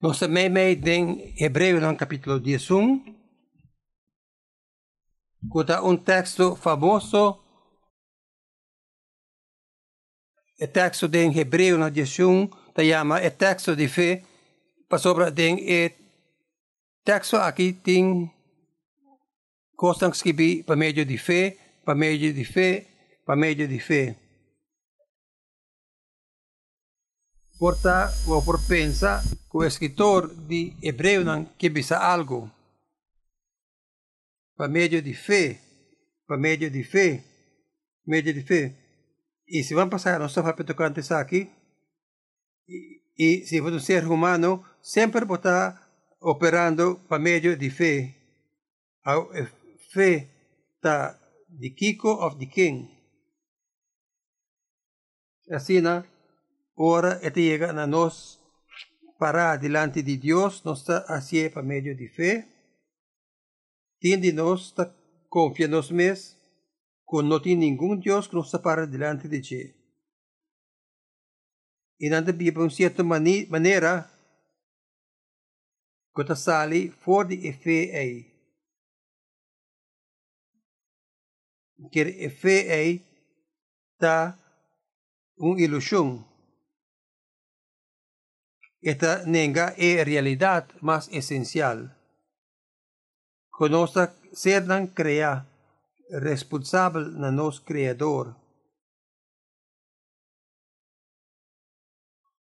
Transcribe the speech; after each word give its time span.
Nós 0.00 0.20
também 0.20 0.48
em 0.86 1.34
Hebreu 1.36 1.80
no 1.80 1.96
capítulo 1.96 2.36
11, 2.36 2.68
que 5.50 5.82
um 5.82 5.96
texto 5.96 6.54
famoso, 6.54 7.42
o 10.60 10.66
texto 10.68 11.08
de 11.08 11.24
Hebreu 11.36 11.76
no 11.76 11.86
11, 11.86 11.98
se 12.76 12.92
chama 12.92 13.26
o 13.26 13.30
texto 13.32 13.74
de 13.74 13.88
fé, 13.88 14.22
para 14.88 14.98
sobre 14.98 15.24
o 15.24 15.32
texto 17.04 17.34
aqui 17.34 17.72
tem 17.72 18.30
coisas 19.76 20.22
que 20.22 20.62
para 20.62 20.76
meio 20.76 21.04
de 21.04 21.18
fé, 21.18 21.56
para 21.84 21.96
meio 21.96 22.32
de 22.32 22.44
fé, 22.44 22.86
para 23.26 23.34
meio 23.34 23.66
de 23.66 23.80
fé. 23.80 24.27
Porta 27.58 28.06
o 28.28 28.40
por 28.40 28.64
pensa 28.68 29.20
que 29.50 29.56
o 29.56 29.64
escritor 29.64 30.32
de 30.46 30.76
Hebreu 30.80 31.24
não 31.24 31.44
quer 31.44 31.72
algo. 31.98 32.48
Para 34.56 34.68
meio 34.68 35.02
de 35.02 35.12
fé, 35.12 35.60
para 36.24 36.38
meio 36.38 36.70
de 36.70 36.84
fé, 36.84 37.24
meio 38.06 38.22
de 38.22 38.42
fé. 38.42 38.76
E 39.48 39.64
se 39.64 39.74
vamos 39.74 39.90
passar 39.90 40.14
a 40.14 40.18
nossa 40.20 40.40
tocante 40.52 41.00
aqui, 41.12 41.50
e, 42.68 43.02
e 43.18 43.44
se 43.44 43.60
for 43.60 43.72
um 43.72 43.80
ser 43.80 44.04
humano, 44.06 44.64
sempre 44.80 45.24
está 45.24 45.84
operando 46.20 47.00
para 47.08 47.18
meio 47.18 47.56
de 47.56 47.70
fé. 47.70 48.14
A 49.04 49.14
fé 49.92 50.30
está 50.76 51.18
de 51.48 51.70
Kiko 51.70 52.24
of 52.24 52.38
the 52.38 52.46
King. 52.46 52.88
Assim, 55.50 55.80
não? 55.80 56.17
Ora, 56.80 57.18
esta 57.22 57.40
llega 57.40 57.70
a 57.70 57.86
nos 57.88 58.40
para 59.18 59.58
delante 59.58 60.00
de 60.00 60.16
Dios, 60.16 60.64
nos 60.64 60.88
hacia 60.88 61.50
por 61.50 61.64
medio 61.64 61.96
de 61.96 62.08
fe. 62.08 62.46
Tiende 63.98 64.32
nos 64.32 64.68
está 64.68 64.94
confiando 65.28 65.82
mes, 65.90 66.38
con 67.04 67.28
no 67.28 67.42
tiene 67.42 67.62
ningún 67.66 67.98
Dios 67.98 68.28
que 68.28 68.36
nos 68.36 68.46
está 68.46 68.62
para 68.62 68.86
delante 68.86 69.26
de 69.26 69.38
Él. 69.38 69.74
Y 71.98 72.08
nada 72.10 72.30
vive 72.30 72.62
en 72.62 72.70
cierta 72.70 73.02
manera, 73.02 74.08
que 76.14 76.36
sale 76.36 76.92
for 76.92 77.26
de 77.26 77.52
fe 77.54 77.96
aí. 77.98 78.32
Que 81.90 82.30
fe 82.30 82.72
aí 82.72 83.04
está 83.94 84.38
uma 85.36 85.60
ilusão. 85.60 86.27
Esta 88.80 89.24
nenga 89.26 89.74
es 89.76 90.04
realidad 90.04 90.68
más 90.80 91.08
esencial. 91.08 91.96
Conoce 93.50 94.08
ser 94.32 94.66
nan 94.66 94.86
crea 94.86 95.46
responsable 96.10 97.08
na 97.18 97.30
nos 97.32 97.60
creador. 97.60 98.36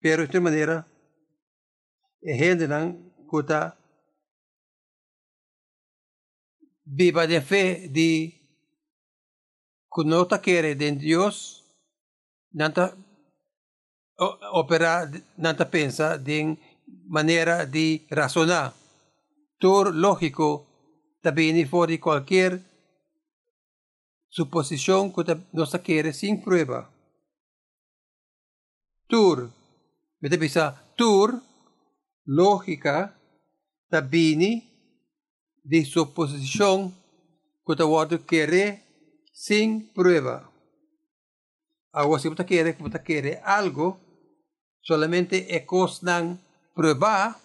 Pero 0.00 0.22
de 0.22 0.24
esta 0.24 0.40
manera, 0.40 0.86
nan 2.68 3.12
kuta 3.26 3.78
viva 6.84 7.26
de 7.26 7.40
fe 7.40 7.88
de 7.88 8.40
que 9.94 10.40
quiere 10.42 10.74
de 10.74 10.92
Dios, 10.92 11.64
nanta 12.50 12.96
opera 14.16 15.10
nanta 15.36 15.70
pensa 15.70 16.18
de 16.18 16.58
manera 17.06 17.66
de 17.66 18.06
razonar. 18.10 18.72
Tur 19.58 19.94
lógico 19.94 20.66
también 21.20 21.68
fuera 21.68 21.98
cualquier 22.00 22.62
suposición 24.28 25.12
que 25.12 25.36
no 25.52 25.66
se 25.66 25.80
quiere 25.80 26.12
sin 26.12 26.42
prueba. 26.42 26.90
Tur, 29.06 29.50
me 30.20 30.30
pensa, 30.30 30.82
tur 30.96 31.40
lógica 32.24 33.16
también 33.88 34.64
de 35.62 35.84
suposición 35.84 36.94
que 37.66 37.76
te 37.76 38.18
quiere 38.26 38.82
sin 39.32 39.92
prueba. 39.92 40.50
Ahora, 41.92 42.20
si 42.20 42.28
quiere, 42.30 42.76
quiere 43.04 43.40
algo, 43.44 44.00
solamente 44.84 45.46
é 45.48 45.60
cosnan 45.60 46.38
probar, 46.74 47.40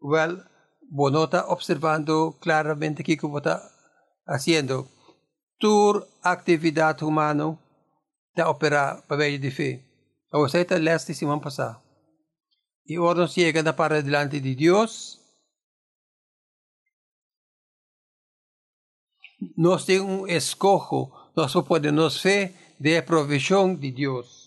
well, 0.00 0.42
está 1.24 1.46
observando 1.48 2.36
claramente 2.40 3.16
como 3.16 3.38
está 3.38 3.62
haciendo. 4.26 4.88
Tu 5.58 6.04
actividad 6.22 7.00
humana 7.02 7.56
está 8.30 8.50
operar 8.50 9.06
para 9.06 9.38
de 9.38 9.50
fe. 9.50 9.84
Ahora, 10.32 10.48
você 10.48 10.62
está 10.62 10.76
leste 10.78 11.14
semana 11.14 11.40
passada. 11.40 11.80
E 12.84 12.96
ahora 12.96 13.20
nos 13.20 13.34
llega 13.36 13.72
para 13.72 14.02
delante 14.02 14.40
de 14.40 14.56
Deus. 14.56 15.20
Nós 19.56 19.84
temos 19.84 20.08
um 20.08 20.26
escojo, 20.26 21.12
nós 21.36 21.52
podemos 21.52 22.20
ver 22.22 22.54
de 22.78 23.00
provisión 23.02 23.78
de 23.78 23.92
Deus 23.92 24.41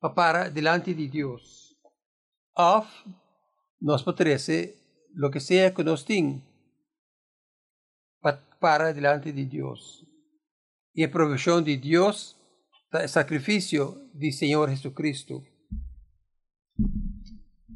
para 0.00 0.50
delante 0.50 0.94
de 0.94 1.08
Dios. 1.08 1.76
Of 2.54 2.86
nos 3.80 4.02
parece 4.02 4.76
lo 5.12 5.30
que 5.30 5.40
sea 5.40 5.72
que 5.74 5.84
nos 5.84 6.04
tiene 6.04 6.42
para 8.60 8.92
delante 8.92 9.32
de 9.32 9.44
Dios. 9.44 10.06
Y 10.92 11.02
en 11.02 11.10
provisión 11.10 11.62
de 11.64 11.76
Dios, 11.76 12.36
el 12.92 13.08
sacrificio 13.08 14.08
del 14.14 14.32
Señor 14.32 14.70
Jesucristo. 14.70 15.42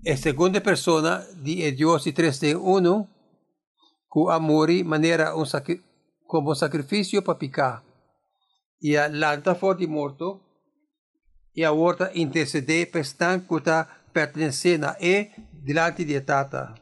Es 0.02 0.20
segunda 0.20 0.60
persona 0.60 1.24
de 1.36 1.72
Dios 1.72 2.06
y 2.06 2.12
tres 2.12 2.40
de 2.40 2.56
uno, 2.56 3.08
que 4.10 4.32
amor 4.32 4.70
y 4.70 4.82
manera 4.82 5.34
un 5.34 5.46
como 6.26 6.54
sacrificio 6.54 7.22
para 7.22 7.38
picar. 7.38 7.82
Y 8.78 8.96
a 8.96 9.08
lanta 9.08 9.54
for 9.54 9.76
de 9.76 9.86
muerto, 9.86 10.40
e 11.54 11.64
a 11.64 11.72
outra 11.72 12.10
interceder 12.14 12.90
pestan 12.90 13.40
kuta 13.40 13.88
pertencendo 14.12 14.86
a 14.86 14.96
e 15.00 15.30
delante 15.52 16.04
de 16.04 16.20
tata. 16.20 16.74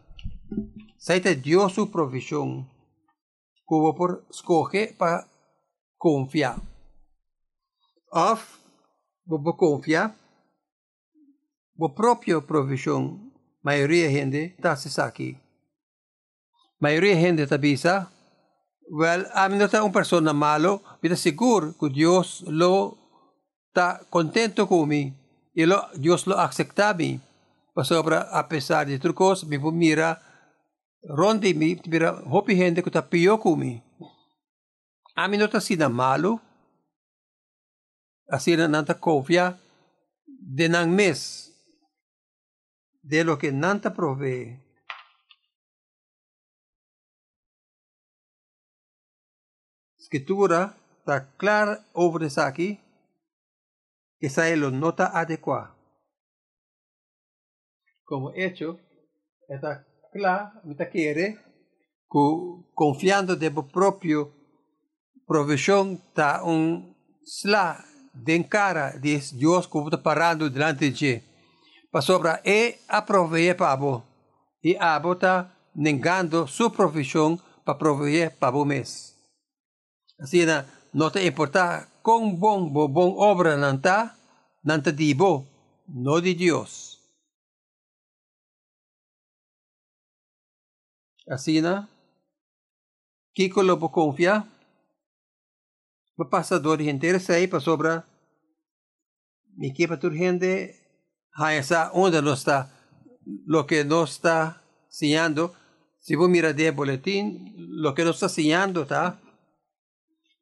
Saita 0.99 1.35
Deus 1.35 1.73
sua 1.73 1.87
provisão, 1.87 2.67
como 3.65 3.95
por 3.95 4.25
escolher 4.31 4.97
para 4.97 5.27
confiar. 5.97 6.61
Of, 8.13 8.45
vou 9.27 9.55
confiar, 9.57 10.15
a 11.81 11.89
própria 11.89 12.41
provisão, 12.41 13.21
maioria 13.63 14.11
gente 14.11 14.55
está 14.57 14.75
se 14.75 15.01
aqui. 15.01 15.37
Maioria 16.81 17.15
gente 17.15 17.43
está 17.43 17.59
bisa, 17.59 18.11
well, 18.91 19.27
a 19.33 19.49
mim 19.49 19.59
não 19.59 19.67
está 19.67 19.83
uma 19.83 19.93
pessoa 19.93 20.21
malo, 20.33 20.83
mas 21.03 21.21
seguro 21.21 21.75
que 21.75 21.89
Deus 21.91 22.43
lo 22.47 22.97
está 23.69 24.01
contento 24.11 24.67
conmigo 24.67 25.17
y 25.55 25.67
lo, 25.67 25.89
Dios 25.95 26.27
lo 26.27 26.39
acepta 26.39 26.91
a 26.91 26.95
mí. 26.95 27.21
Sobra 27.85 28.23
a 28.33 28.49
pesar 28.49 28.89
de 28.89 28.99
trucos, 28.99 29.47
me 29.47 29.57
mira, 29.59 30.21
ronde 31.03 31.55
mi, 31.55 31.81
mira, 31.87 32.23
hopi 32.27 32.57
gente 32.57 32.83
que 32.83 32.89
está 32.89 33.09
pior 33.09 33.39
conmigo. 33.39 33.85
A 35.15 35.29
mí 35.29 35.37
no 35.37 35.45
está 35.45 35.61
sido 35.61 35.89
malo, 35.89 36.41
así 38.29 38.57
no 38.57 38.81
está 38.81 38.99
confia 38.99 39.61
de 40.27 40.69
nan 40.69 40.93
mes, 40.93 41.55
de 43.03 43.23
lo 43.23 43.39
que 43.39 43.53
nanta 43.53 43.95
provee. 43.95 44.61
Escritura 49.99 50.75
está 50.99 51.31
clara 51.37 51.85
sobre 51.95 52.27
isso 52.27 52.41
aqui 52.41 52.88
que 54.19 54.29
sabe 54.29 54.57
lo 54.57 54.71
nota 54.71 55.07
adecuada. 55.19 55.75
Como 58.05 58.33
hecho, 58.35 58.79
está 59.49 59.87
claro, 60.13 60.61
me 60.65 60.75
quiere, 60.89 61.39
confiando 62.75 63.37
de 63.37 63.51
propio 63.51 64.33
provisión, 65.27 66.01
está 66.09 66.43
un 66.43 66.97
sla 67.23 67.85
de 68.15 68.49
cara 68.49 68.93
de 68.93 69.21
Dios 69.35 69.69
que 69.69 69.79
está 69.79 70.03
parando 70.03 70.49
delante 70.49 70.87
de 70.87 70.93
ti. 70.93 71.23
Para 71.91 72.03
sobra, 72.03 72.41
e 72.45 72.79
aproveita 72.89 73.57
para 73.57 73.77
vos. 73.77 74.03
E 74.63 74.77
abo 74.79 75.13
está 75.13 75.55
negando 75.75 76.47
su 76.47 76.71
provisión 76.73 77.39
para 77.65 77.79
proveer 77.79 78.37
para 78.37 78.53
vos 78.53 78.67
mes. 78.67 79.15
Assim, 80.19 80.45
no 80.93 81.11
te 81.11 81.25
importa 81.25 81.89
con 82.03 82.39
bon 82.39 82.73
bon 82.73 83.15
obra 83.17 83.57
nanta, 83.57 84.17
nanta 84.63 84.93
divo, 84.93 85.47
no 85.87 86.21
de 86.21 86.35
Dios. 86.35 87.01
Asina, 91.31 91.89
Kiko 93.35 93.63
lo 93.63 93.79
confia, 93.79 94.49
passador 96.31 96.81
inteiro 96.81 97.21
sai 97.21 97.47
para 97.47 97.61
sobra, 97.61 98.05
mi 99.57 99.69
equipa 99.69 99.99
turgente, 99.99 100.75
a 101.33 101.55
esa 101.55 101.93
onda 101.93 102.21
no 102.23 102.33
está, 102.33 102.71
lo 103.47 103.67
que 103.67 103.85
no 103.85 104.05
está 104.05 104.63
sillando, 104.89 105.55
si 105.99 106.17
vos 106.17 106.29
miras 106.29 106.57
el 106.59 106.73
boletín, 106.73 107.55
lo 107.57 107.95
que 107.95 108.05
no 108.05 108.11
está 108.11 108.29
sillando, 108.29 108.83
está 108.83 109.21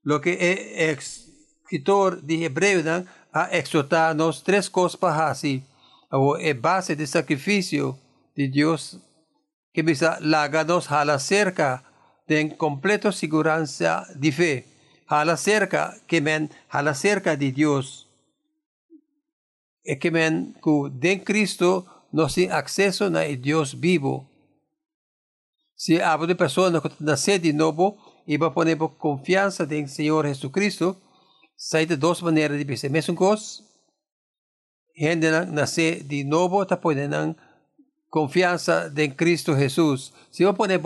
lo 0.07 0.21
que 0.21 0.35
el 0.53 0.97
escritor 0.97 2.23
de 2.23 2.45
Hebreo 2.45 2.81
dan, 2.85 3.09
a 3.33 3.47
exhortarnos 3.51 4.45
tres 4.45 4.71
cosas 4.71 4.97
para 4.97 5.31
así, 5.31 5.65
o 6.13 6.37
é 6.39 6.55
base 6.55 6.95
de 6.95 7.09
sacrifício 7.09 7.99
de 8.37 8.47
Deus 8.47 9.01
que 9.75 9.83
bisa 9.83 10.19
láganos 10.21 10.93
a 10.93 11.05
la 11.05 11.19
cerca 11.19 11.83
de 12.29 12.55
completo 12.57 13.11
segurança 13.11 14.07
de 14.15 14.31
fé, 14.31 14.65
a 15.09 15.25
la 15.25 15.37
cerca 15.37 15.99
que 16.07 16.21
men 16.21 16.51
a 16.71 16.83
la 16.83 16.95
cerca 16.95 17.37
de 17.37 17.51
Deus, 17.51 18.07
e 19.85 19.97
que 19.97 20.13
men 20.13 20.55
que 20.63 20.89
de 21.03 21.19
Cristo 21.19 21.85
nos 22.13 22.35
tem 22.35 22.49
acesso 22.53 23.11
na 23.11 23.27
Deus 23.27 23.75
vivo. 23.75 24.31
Se 25.75 26.01
a 26.01 26.17
de 26.17 26.37
pessoa 26.37 26.71
que 26.81 26.95
nascer 27.01 27.41
de 27.41 27.53
novo 27.53 27.99
e 28.27 28.37
vai 28.37 28.51
poner 28.51 28.77
confiança 28.77 29.65
no 29.65 29.89
Senhor 29.89 30.27
Jesucristo, 30.27 30.97
sai 31.57 31.87
de 31.87 31.97
duas 31.97 32.21
maneiras 32.21 32.63
pensar. 32.65 32.89
Mesmo 32.89 33.15
coisa, 33.15 33.63
gente 34.97 35.31
nascer 35.47 36.03
de 36.03 36.25
novo 36.25 36.63
está 36.63 36.77
podendo 36.77 37.37
confiança 38.11 38.93
em 38.97 39.11
Cristo 39.11 39.55
Jesus. 39.55 40.13
Se 40.31 40.43
eu 40.43 40.55
poner 40.55 40.81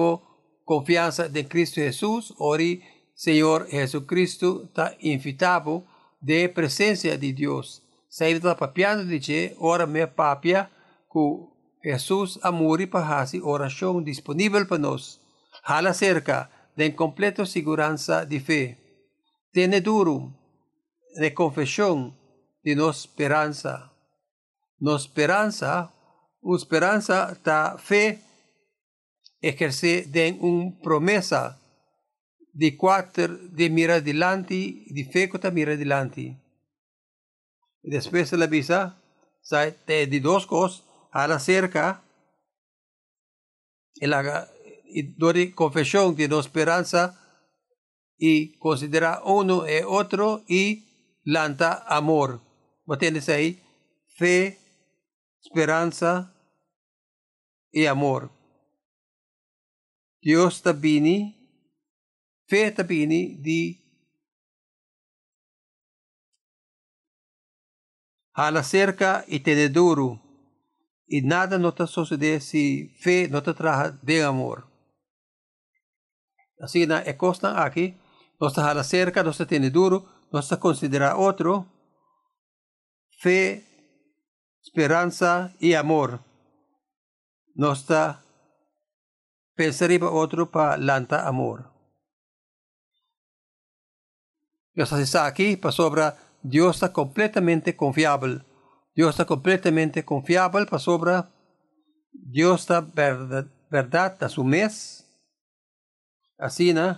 confiança 0.64 1.30
em 1.32 1.44
Cristo 1.44 1.76
Jesus, 1.76 2.32
ori 2.38 2.82
Senhor 3.14 3.66
Jesucristo 3.68 4.64
está 4.64 4.94
invitado 5.00 5.84
de 6.20 6.48
presença 6.48 7.16
de 7.16 7.32
Deus. 7.32 7.82
Sai 8.08 8.32
está 8.32 8.54
papiando 8.54 9.06
de 9.06 9.20
que 9.20 9.54
ora 9.58 9.86
me 9.86 10.06
papia 10.06 10.68
que 11.12 11.88
Jesus 11.88 12.38
amori 12.42 12.86
para 12.86 13.06
fazer 13.06 13.42
oração 13.42 14.02
disponível 14.02 14.66
para 14.66 14.78
nós. 14.78 15.20
Hala 15.64 15.92
cerca 15.92 16.50
de 16.80 16.94
completo 16.94 17.44
segurança 17.44 18.24
de 18.24 18.40
fé. 18.40 18.78
Tene 19.52 19.80
duro 19.80 20.32
de 21.14 21.30
confissão 21.32 22.16
de 22.64 22.74
nossa 22.74 23.06
esperança. 23.06 23.90
Nossa 24.80 25.06
esperança 25.06 25.92
una 26.42 26.56
esperanza 26.56 27.38
da 27.44 27.76
fe 27.76 28.18
ejerce 29.42 30.06
de 30.06 30.38
una 30.40 30.72
promesa 30.82 31.60
di 32.50 32.76
quattro 32.76 33.36
di 33.52 33.68
mira 33.68 33.96
adelante, 33.96 34.54
di 34.54 35.04
fe 35.04 35.28
che 35.28 35.50
mira 35.50 35.72
adelante. 35.72 36.34
Después 37.82 38.32
la 38.32 38.46
visa, 38.46 38.96
di 39.86 40.20
dos 40.20 40.46
cosas, 40.46 40.82
a 41.12 41.26
la 41.26 41.38
cerca, 41.38 42.02
e 44.00 44.06
la 44.06 44.48
y 44.92 45.14
dori 45.16 45.52
confesión 45.52 46.14
de 46.16 46.28
no 46.28 46.40
esperanza 46.40 47.16
y 48.16 48.58
considera 48.58 49.22
uno 49.24 49.66
e 49.66 49.84
otro 49.84 50.44
y 50.46 51.18
lanta 51.24 51.84
amor. 51.88 52.42
¿Me 52.86 52.94
entiendes 52.96 53.28
ahí? 53.28 53.62
Fe, 54.16 54.58
esperanza 55.42 56.34
y 57.70 57.86
amor. 57.86 58.30
Dios 60.20 60.60
tabini, 60.60 61.34
fe 62.46 62.70
tabini 62.72 63.36
di 63.40 63.80
hala 68.34 68.62
cerca 68.62 69.24
y 69.26 69.40
te 69.40 69.68
duro. 69.68 70.20
Y 71.06 71.22
nada 71.22 71.58
no 71.58 71.74
te 71.74 71.86
sucede 71.86 72.40
si 72.40 72.94
fe 73.00 73.28
no 73.28 73.42
te 73.42 73.54
traja 73.54 73.90
de 74.02 74.22
amor. 74.22 74.69
Así 76.60 76.86
que 76.86 76.92
é 76.92 77.12
costa 77.14 77.64
aquí, 77.64 77.96
no 78.38 78.48
está 78.48 78.70
a 78.70 78.74
la 78.74 78.84
cerca, 78.84 79.22
no 79.22 79.32
se 79.32 79.46
tiene 79.46 79.70
duro, 79.70 80.06
no 80.32 80.42
se 80.42 80.58
considera 80.58 81.16
otro. 81.16 81.66
Fe 83.18 83.64
esperanza 84.62 85.54
y 85.58 85.74
amor. 85.74 86.20
No 87.54 87.72
está 87.72 88.22
pensaría 89.54 90.02
otro 90.08 90.50
para 90.50 90.78
lanta 90.78 91.26
amor. 91.26 91.70
Dios 94.74 94.92
está 94.92 95.26
aquí 95.26 95.56
para 95.56 95.72
sobra 95.72 96.16
Dios 96.42 96.76
está 96.76 96.92
completamente 96.92 97.76
confiable. 97.76 98.42
Dios 98.94 99.10
está 99.10 99.26
completamente 99.26 100.04
confiable 100.04 100.64
para 100.64 100.78
sobra 100.78 101.30
Dios 102.12 102.62
está 102.62 102.80
verdad, 102.80 103.46
verdad 103.70 104.22
a 104.22 104.28
su 104.28 104.44
mes. 104.44 104.99
Así, 106.40 106.72
¿no? 106.72 106.96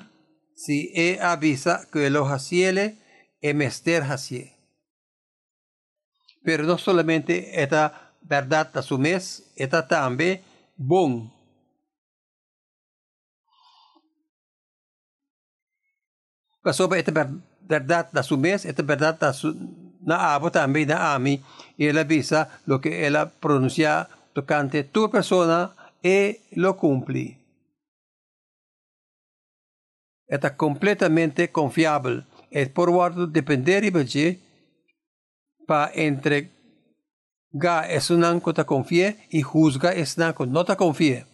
Si 0.54 0.92
e 0.94 1.18
avisa 1.20 1.86
que 1.92 2.08
lo 2.08 2.26
haciele, 2.26 2.98
e 3.40 3.52
mester 3.54 4.02
hacie 4.04 4.62
pero 6.42 6.64
no 6.64 6.78
solamente 6.78 7.62
esta 7.62 8.12
verdad 8.22 8.76
a 8.76 8.82
su 8.82 8.98
vez, 8.98 9.52
esta 9.56 9.86
también 9.86 10.42
bom. 10.76 11.30
Sobre 16.72 17.00
esta 17.00 17.28
verdad 17.60 18.08
a 18.16 18.22
su 18.22 18.38
vez, 18.38 18.64
esta 18.64 18.82
verdad 18.82 19.22
a 19.24 19.32
su 19.32 19.54
na 20.00 20.34
abo 20.34 20.50
también 20.50 20.88
na 20.88 21.14
ami, 21.14 21.42
y 21.76 21.86
él 21.86 21.98
avisa 21.98 22.60
lo 22.66 22.80
que 22.80 23.06
él 23.06 23.16
pronuncia 23.40 24.08
tocante 24.32 24.82
tu 24.84 25.10
persona 25.10 25.74
y 26.02 26.38
lo 26.52 26.76
cumple. 26.76 27.41
Está 30.32 30.56
completamente 30.56 31.52
confiable. 31.52 32.24
Es 32.50 32.70
por 32.70 33.14
depender 33.30 33.84
y 33.84 33.90
para 35.66 35.92
entregar 35.92 37.90
es 37.90 38.08
una 38.08 38.40
que 38.40 38.52
te 38.54 38.64
confíe 38.64 39.28
y 39.28 39.42
juzga 39.42 39.92
es 39.92 40.14
que 40.14 40.46
no 40.46 40.64
te 40.64 40.74
confíe. 40.74 41.26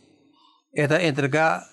Esta 0.73 1.01
entrega 1.01 1.65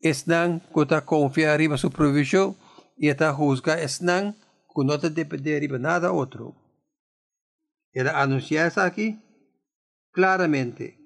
es 0.00 0.24
que 0.24 0.86
te 0.86 1.02
confía 1.02 1.54
arriba 1.54 1.78
su 1.78 1.88
provision 1.88 2.56
y 2.96 3.08
esta 3.08 3.32
juzga 3.32 3.80
es 3.80 4.00
que 4.00 4.84
no 4.84 4.98
te 4.98 5.08
depende 5.08 5.56
arriba 5.56 5.78
nada 5.78 6.10
otro. 6.10 6.56
Ella 7.92 8.20
anuncia 8.20 8.68
aquí 8.74 9.20
claramente 10.10 10.98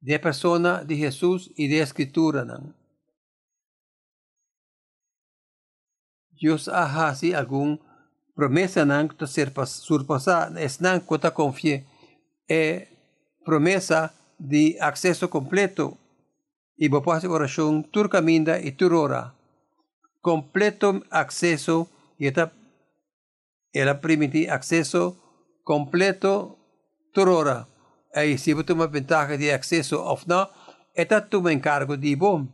de 0.00 0.18
persona 0.18 0.82
de 0.82 0.96
Jesús 0.96 1.52
y 1.54 1.68
de 1.68 1.80
escritura. 1.80 2.44
Dios 6.44 6.68
ha 6.68 7.08
así 7.08 7.32
algún 7.32 7.80
promessa 8.36 8.84
não 8.84 9.08
que 9.08 9.26
surpassar 9.26 10.52
es 10.58 10.78
não 10.78 11.00
que 11.00 11.30
confie 11.30 11.86
é 12.46 12.88
promessa 13.46 14.12
de 14.38 14.76
acesso 14.78 15.30
completo. 15.30 15.96
E 16.76 16.88
vou 16.90 17.02
fazer 17.02 17.28
oração 17.28 17.82
tur 17.82 18.10
caminda 18.10 18.60
e 18.60 18.72
tur 18.72 18.92
ora 18.92 19.32
completo 20.20 21.02
acesso 21.10 21.88
e 22.20 22.26
ela 22.26 22.52
ela 23.72 23.94
permite 23.94 24.46
acesso 24.50 25.16
completo 25.64 26.58
tur 27.14 27.28
ora 27.28 27.66
aí 28.14 28.36
se 28.36 28.52
você 28.52 28.74
uma 28.74 28.86
vantagem 28.86 29.38
de 29.38 29.50
acesso 29.50 29.96
ou 29.96 30.20
não 30.26 30.46
esta 30.94 31.22
toma 31.22 31.54
encargo 31.54 31.96
de 31.96 32.14
bom 32.16 32.46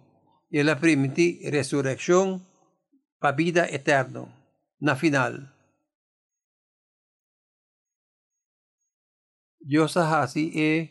e 0.52 0.60
ela 0.60 0.76
permite 0.76 1.40
ressurreição 1.50 2.40
para 3.20 3.36
vida 3.36 3.68
eterna 3.68 4.26
na 4.80 4.96
final 4.96 5.60
Dios 9.60 9.96
hasi 9.96 10.50
e 10.56 10.88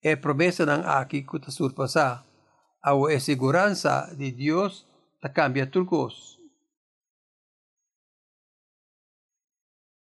e 0.00 0.16
promesa 0.16 0.64
ng 0.64 0.86
aki 0.86 1.26
ko 1.26 1.36
ta 1.36 1.50
surpasa. 1.52 2.24
Awo 2.80 3.12
e 3.12 3.20
segurança 3.20 4.08
de 4.16 4.32
Dios 4.32 4.88
ta 5.20 5.28
cambia 5.28 5.68
turcos. 5.68 6.40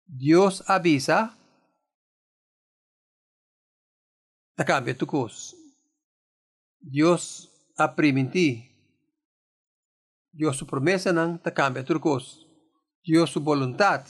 Dios 0.10 0.66
avisa 0.66 1.38
ta 4.58 4.64
cambia 4.66 4.98
turcos. 4.98 5.54
Dios 6.82 7.52
aprimenti. 7.78 8.73
Dios 10.34 10.58
su 10.58 10.66
promesa 10.66 11.14
ng 11.14 11.38
ta 11.46 11.54
cambia 11.54 11.86
turcos. 11.86 12.42
Dios 13.06 13.30
su 13.30 13.40
voluntad 13.40 14.02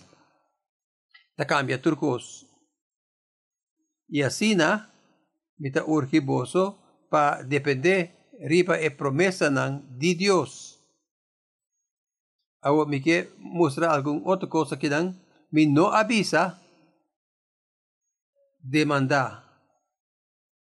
ta 1.35 1.45
cambia 1.45 1.81
turcos. 1.81 2.47
Y 4.07 4.23
así 4.23 4.55
na, 4.55 4.89
mita 5.57 5.83
urgi 5.83 6.19
boso, 6.19 6.79
pa 7.09 7.43
depende 7.43 8.31
riba 8.39 8.79
e 8.79 8.89
promesa 8.91 9.51
ng 9.51 9.99
di 9.99 10.15
Dios. 10.15 10.79
Awo 12.63 12.87
mi 12.87 13.03
que 13.03 13.27
mostrar 13.37 13.91
algum 13.91 14.23
outra 14.23 14.47
coisa 14.47 14.77
que 14.77 14.87
não 14.87 15.11
me 15.51 15.67
não 15.67 15.91
avisa 15.91 16.57
demandar 18.63 19.43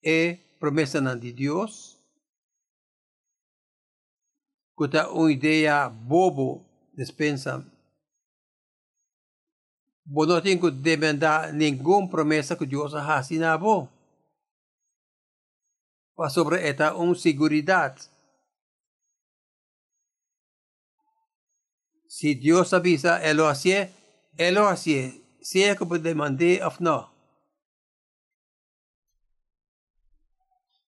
e 0.02 0.40
promesa 0.60 1.04
ng 1.04 1.20
di 1.20 1.36
Dios. 1.36 2.01
Kuta 4.82 5.12
uma 5.12 5.32
ideia 5.32 5.88
bobo 5.90 6.66
despensa 6.96 7.64
Bo 10.04 10.26
não 10.26 10.42
tem 10.42 10.60
que 10.60 10.72
demandar 10.72 11.54
nenhuma 11.54 12.10
promessa 12.10 12.56
que 12.56 12.66
Deus 12.66 12.96
ha 12.96 13.20
assinado. 13.20 13.88
Para 16.16 16.32
sobre 16.32 16.68
esta 16.68 16.96
uma 16.96 17.14
seguridade. 17.14 18.10
Se 22.08 22.34
Deus 22.34 22.74
avisa, 22.74 23.24
Ele 23.24 23.36
lo 23.36 23.48
hace, 23.48 23.94
Ele 24.36 24.60
lo 24.60 24.68
hace. 24.68 25.24
Se 25.44 25.62
é 25.62 25.76
que 25.76 25.86
pode 25.86 26.02
demandar 26.02 26.66
ou 26.66 26.74
não. 26.80 27.08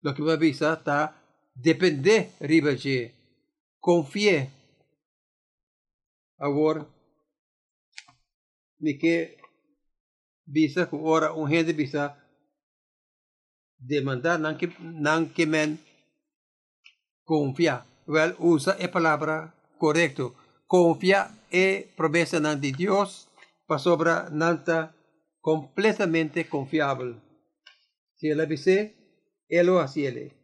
Lo 0.03 0.15
que 0.15 0.23
me 0.23 0.33
avisa 0.33 0.73
está 0.73 1.15
depender 1.55 2.33
riba 2.41 2.75
de 3.83 3.87
confie. 3.87 4.51
Agora, 6.39 6.87
me 8.79 8.99
que 8.99 9.37
bisa 10.47 10.89
ku 10.89 10.99
ora 11.05 11.33
un 11.33 11.49
gente 11.49 11.73
bisa 11.73 12.19
demandar 13.79 14.41
nan 14.41 14.57
que 14.57 14.69
que 15.35 15.47
men 15.47 15.79
confia. 17.25 17.87
Well, 18.07 18.35
usa 18.39 18.77
a 18.79 18.89
palavra 18.89 19.55
correcto. 19.79 20.35
Confia 20.67 21.31
e 21.51 21.87
promesa 21.97 22.41
nan 22.41 22.61
Dios 22.61 23.29
para 23.67 23.79
sobra 23.79 24.31
nanta 24.31 24.95
completamente 25.41 26.49
confiável. 26.49 27.21
Si 28.17 28.29
ela 28.29 28.47
dice, 28.47 28.95
él 29.49 29.67
lo 29.67 29.81
hace. 29.81 30.42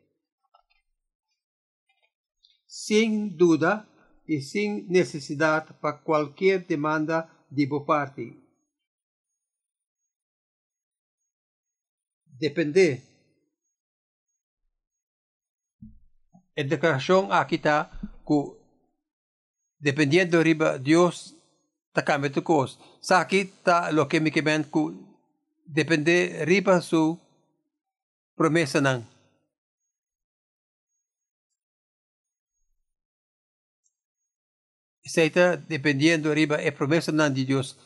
Sin 2.69 3.37
duda 3.39 3.89
y 4.27 4.43
sin 4.43 4.87
necesidad 4.89 5.81
para 5.81 6.03
cualquier 6.03 6.67
demanda 6.67 7.29
de 7.49 7.67
por 7.67 7.87
parte. 7.87 8.37
Depende. 12.39 13.03
A 16.57 16.63
declaração 16.63 17.33
aqui 17.33 17.55
está 17.55 17.91
que 18.27 18.59
dependiendo 19.81 20.43
riba 20.43 20.79
Deus 20.79 21.35
ta 21.95 22.03
cambia 22.03 22.31
tu 22.31 22.43
cos. 22.43 22.79
Sa 23.01 23.21
aqui 23.21 23.49
está 23.49 23.91
lo 23.91 24.07
que 24.09 24.21
me 24.21 24.31
quemen 24.31 24.65
que 24.65 24.93
depende 25.67 26.45
riba 26.45 26.83
su 26.83 27.19
promesa. 28.37 28.81
Está 35.09 35.57
dependiendo 35.57 36.31
arriba 36.31 36.57
a 36.57 36.73
promesa 36.73 37.11
de 37.31 37.45
Deus. 37.45 37.77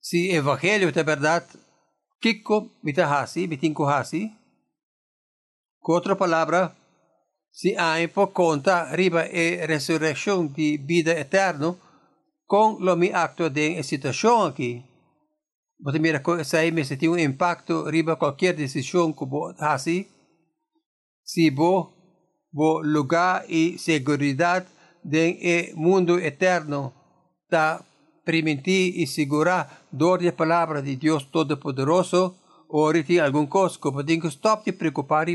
Si 0.00 0.30
evangelho 0.30 0.88
é 0.88 1.02
verdade, 1.02 1.58
kiko 2.20 2.70
mitahasi, 2.82 3.46
mitinko 3.48 3.84
hasi. 3.86 4.32
Com 5.80 5.92
outra 5.92 6.14
palavra, 6.14 6.76
se 7.50 7.76
há 7.76 7.96
por 8.08 8.28
conta 8.28 8.94
riba 8.94 9.26
e 9.26 9.66
ressurreição 9.66 10.46
de 10.46 10.78
vida 10.78 11.12
eterna, 11.12 11.76
com 12.46 12.74
o 12.74 12.96
meu 12.96 13.16
acto 13.16 13.50
de 13.50 13.82
situação 13.82 14.46
aqui. 14.46 14.84
Você 15.82 15.98
mira, 15.98 16.22
aí 16.58 16.70
me 16.70 16.84
tem 16.84 17.08
um 17.08 17.18
impacto 17.18 17.88
riba 17.88 18.16
qualquer 18.16 18.54
decisão 18.54 19.12
que 19.12 19.24
você 19.24 19.58
faz. 19.58 19.84
Se 21.24 21.50
você 21.50 21.99
lugar 22.52 23.44
e 23.48 23.78
seguridade 23.78 24.66
de 25.02 25.72
mundo 25.74 26.18
eterno 26.18 26.92
da 27.48 27.82
permitir 28.24 29.00
e 29.00 29.06
segurar 29.06 29.86
dor 29.90 30.18
de 30.18 30.30
palavra 30.32 30.82
de 30.82 30.96
Deus 30.96 31.24
Todo-Poderoso 31.24 32.36
ou 32.68 32.92
tem 33.02 33.18
algum 33.18 33.46
coisa 33.46 33.76
que 33.76 33.90
podem 33.90 34.20
stop 34.26 34.64
de 34.64 34.72
preocupar. 34.72 35.26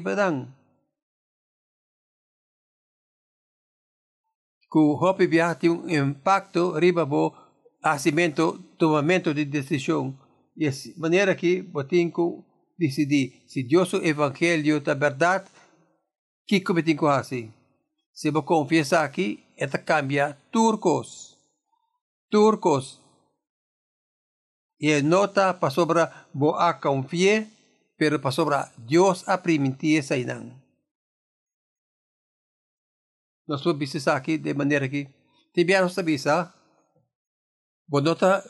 Que 4.72 4.80
o 4.80 4.96
tem 5.60 5.70
um 5.70 5.90
impacto 5.90 6.72
riba 6.72 7.06
bo 7.06 7.34
assimento, 7.84 8.60
tomamento 8.78 9.34
de 9.34 9.46
decisão. 9.46 10.18
E 10.58 10.70
de 10.70 10.94
maneira 10.98 11.36
que 11.36 11.64
que 12.10 12.44
decidir 12.78 13.44
se 13.48 13.64
Deus 13.64 13.92
o 13.94 14.04
evangelho 14.04 14.80
da 14.80 14.94
verdade 14.94 15.46
cometem 16.64 16.96
com 16.96 17.08
assim. 17.08 17.54
Se 18.14 18.32
você 18.32 18.46
confiesa 18.46 19.02
aqui, 19.02 19.44
esta 19.58 19.78
cambia 19.78 20.38
turcos. 20.52 21.38
Turcos. 22.30 23.02
E 24.80 25.02
nota 25.02 25.54
para 25.54 25.70
sobre 25.70 26.08
boa 26.34 26.74
confie, 26.76 27.48
pero 27.98 28.20
para 28.20 28.32
sobre 28.32 28.58
Deus 28.78 29.28
a 29.28 29.38
permitir. 29.38 30.04
Nós 33.48 33.64
vamos 33.64 33.80
bisa 33.80 34.16
aqui 34.16 34.38
de 34.38 34.54
maneira 34.54 34.90
que 34.90 35.08
tibianos 35.54 35.94
sa 35.94 36.02
bisa, 36.02 36.54
bonota 37.88 38.44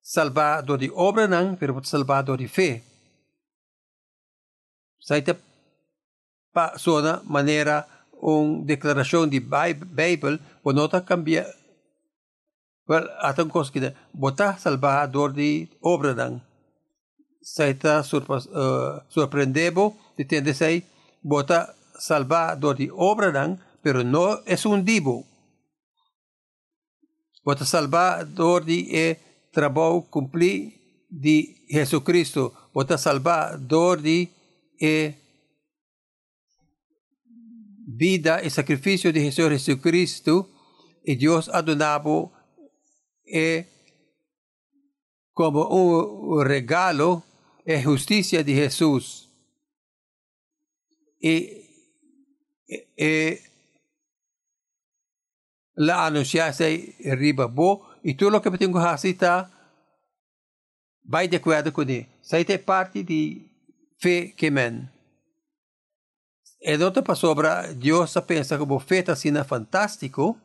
salvado 0.00 0.76
de 0.76 0.90
obra 0.94 1.28
pero 1.58 1.82
salvado 1.84 2.36
de 2.36 2.48
fé. 2.48 2.82
Sa 4.98 5.16
ita 6.52 6.72
pa 6.72 6.78
sona 6.78 7.22
manera 7.24 7.88
un 8.20 8.66
declaración 8.66 9.30
de 9.30 9.40
Bible 9.40 10.38
o 10.62 10.72
nota 10.72 11.04
cambia 11.04 11.46
well 12.86 13.08
atang 13.20 13.50
kos 13.50 13.70
kita 13.70 13.94
bota 14.12 14.58
salvador 14.58 15.32
di 15.32 15.68
obra 15.80 16.14
nang 16.14 16.40
saita 17.42 18.04
surpas 18.04 18.46
uh, 18.46 19.00
sorprendebo 19.08 19.96
de 20.16 20.24
tende 20.24 20.54
sei 20.54 20.84
bota 21.22 21.74
salvador 21.98 22.76
di 22.76 22.88
obra 22.92 23.32
nang 23.32 23.58
pero 23.82 24.04
no 24.04 24.38
es 24.46 24.64
un 24.64 24.84
divo. 24.84 25.26
Bota 27.42 27.64
salvador 27.64 28.62
di 28.62 28.86
e 28.94 29.18
trabalho 29.50 30.06
cumpli 30.06 30.70
di 31.10 31.66
Jesucristo 31.66 32.70
bota 32.70 32.96
salvador 32.96 33.98
di 33.98 34.30
e 34.78 35.21
vida 37.96 38.42
y 38.42 38.50
sacrificio 38.50 39.12
de 39.12 39.20
Jesús 39.20 39.48
Jesucristo 39.50 40.50
y 41.04 41.16
Dios 41.16 41.48
adonado 41.48 42.32
es 43.24 43.66
como 45.32 45.66
un 45.68 46.44
regalo 46.44 47.24
es 47.64 47.84
justicia 47.84 48.42
de 48.42 48.54
Jesús. 48.54 49.30
Y, 51.20 51.48
y 52.96 53.38
la 55.74 56.06
anunciaste 56.06 56.96
arriba 57.10 57.46
bo 57.46 57.88
y 58.02 58.14
tú 58.14 58.30
lo 58.30 58.42
que 58.42 58.50
tengo 58.58 58.78
así 58.80 59.10
está 59.10 59.50
va 61.12 61.26
de 61.26 61.36
acuerdo 61.36 61.72
con 61.72 61.88
él. 61.88 62.06
Esa 62.22 62.58
parte 62.64 63.04
de 63.04 63.48
fe 63.98 64.34
que 64.36 64.50
men. 64.50 64.91
E 66.64 66.76
nota 66.76 67.02
para 67.02 67.16
sobra, 67.16 67.74
Deus 67.74 68.14
pensa 68.24 68.56
como 68.56 68.78
feita 68.78 69.12
assim 69.12 69.32
fantástico. 69.42 70.38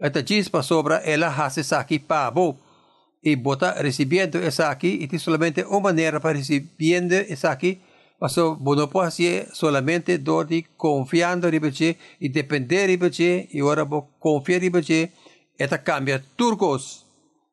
Esta 0.00 0.24
para 0.50 0.62
sobra, 0.64 0.96
ela 0.96 1.28
hace 1.28 1.72
aqui 1.72 2.00
pavo. 2.00 2.58
E 3.22 3.36
bota 3.36 3.70
recebendo 3.80 4.38
isso 4.38 4.64
aqui, 4.64 4.98
e 5.00 5.06
tem 5.06 5.16
somente 5.16 5.62
uma 5.62 5.80
maneira 5.80 6.18
para 6.18 6.36
recebendo 6.36 7.12
isso 7.12 7.46
aqui. 7.46 7.80
Mas 8.20 8.34
não 8.36 8.88
pode 8.88 8.90
fazer 8.90 9.48
solamente 9.52 10.18
dor 10.18 10.46
de 10.46 10.64
confiando 10.76 11.48
em 11.48 11.60
você 11.60 11.96
e 12.20 12.28
depender 12.28 12.88
de 12.88 12.96
você, 12.96 13.48
e 13.52 13.60
agora 13.60 13.84
vou 13.84 14.10
confiar 14.18 14.64
em 14.64 14.70
você. 14.70 15.12
Esta 15.56 15.78
cambia 15.78 16.24
turcos. 16.36 17.06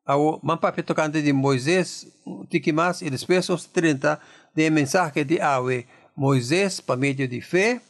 Ao 0.04 0.40
mampape 0.42 0.82
tocante 0.82 1.22
de 1.22 1.32
Moisés, 1.32 2.04
tiquimas, 2.50 3.00
e 3.00 3.10
depois 3.10 3.48
os 3.48 3.66
30 3.66 4.18
de 4.56 4.68
mensagem 4.70 5.24
de 5.24 5.40
Awe. 5.40 5.86
Moisés, 6.20 6.82
por 6.82 6.98
meio 6.98 7.26
de 7.26 7.40
fé, 7.40 7.80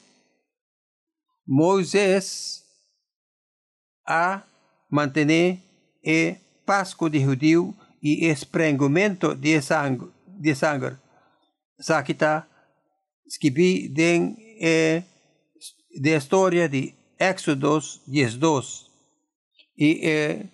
Moisés 1.45 2.65
a 4.07 4.47
manter 4.89 5.59
o 6.07 6.37
Páscoa 6.65 7.11
de 7.11 7.19
judeu 7.19 7.75
e 8.01 8.27
esprengimento 8.27 9.35
de 9.35 9.61
sangue. 9.61 10.13
De 10.39 10.55
sangue. 10.55 10.97
sa 11.81 12.05
kita 12.05 12.47
escribí 13.27 13.89
den 13.89 14.37
eh, 14.61 15.03
de 15.91 16.17
historia 16.17 16.69
de 16.69 16.95
Éxodos 17.19 18.01
12 18.07 18.87
y 19.75 20.07
eh, 20.07 20.51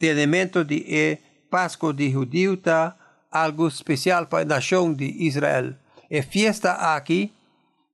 de 0.00 0.10
elemento 0.10 0.64
de 0.64 0.82
eh, 0.88 1.20
Pascua 1.48 1.92
de 1.92 2.12
judío 2.12 2.54
está 2.54 3.03
algo 3.34 3.66
especial 3.66 4.28
para 4.28 4.44
la 4.44 4.56
nación 4.56 4.96
de 4.96 5.06
Israel. 5.06 5.76
É 6.08 6.22
fiesta 6.22 6.94
aqui, 6.94 7.32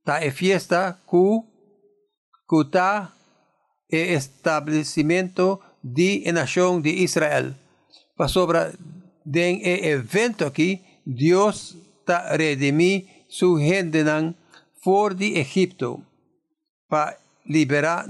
tá? 0.04 0.22
É 0.22 0.30
fiesta 0.30 1.00
que, 1.08 1.40
que 2.48 2.60
está 2.60 3.12
é 3.90 4.12
estabelecimento 4.14 5.60
de 5.82 6.30
nação 6.32 6.80
de 6.80 6.90
Israel. 6.90 7.54
Para 8.16 8.28
sobre 8.28 8.58
den 9.24 9.62
evento 9.64 10.44
aqui, 10.44 10.80
Deus 11.04 11.76
está 12.00 12.36
redimir 12.36 13.06
su 13.28 13.58
gente 13.58 14.04
nan 14.04 14.36
for 14.82 15.14
de 15.14 15.38
Egipto 15.40 16.04
para 16.88 17.16
liberar 17.46 18.06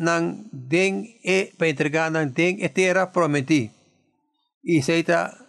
den 0.53 1.17
e 1.23 1.53
para 1.57 1.69
entregar 1.69 2.11
den 2.11 2.59
e 2.61 2.69
terra 2.69 3.13
prometi. 3.13 3.71
E 4.63 4.83
seita 4.83 5.40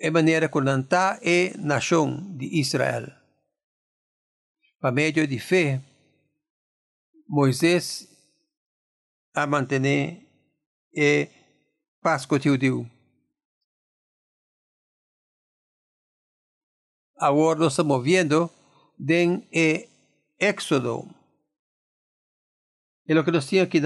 é 0.00 0.10
maneira 0.10 0.48
conanta 0.48 1.20
e 1.22 1.52
nação 1.58 2.34
de 2.34 2.46
Israel. 2.58 3.06
Por 4.80 4.92
meio 4.92 5.26
de 5.26 5.38
fé, 5.38 5.78
Moisés 7.28 8.08
a 9.34 9.46
manter 9.46 10.26
e 10.94 11.28
Páscoa 12.00 12.40
judeu. 12.40 12.90
Agora 17.18 17.58
nós 17.58 17.74
estamos 17.74 18.02
vendo 18.02 18.50
em 18.98 19.46
Éxodo. 20.38 21.06
E 23.06 23.14
o 23.14 23.22
que 23.22 23.30
nós 23.30 23.46
tínhamos 23.46 23.68
aqui 23.68 23.82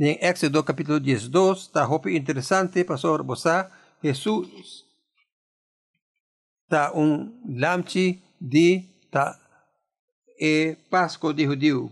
em 0.00 0.18
Éxodo 0.20 0.64
capítulo 0.64 0.98
12, 0.98 1.60
está 1.60 1.84
roupa 1.84 2.10
interessante, 2.10 2.82
pastor 2.82 3.22
você, 3.22 3.70
Jesus 4.02 4.84
ta 6.68 6.90
un 6.94 7.40
lamchi 7.46 8.22
di 8.38 8.82
ta 9.10 9.38
e 10.38 10.76
Pasco 10.90 11.32
de 11.32 11.44
judío. 11.46 11.90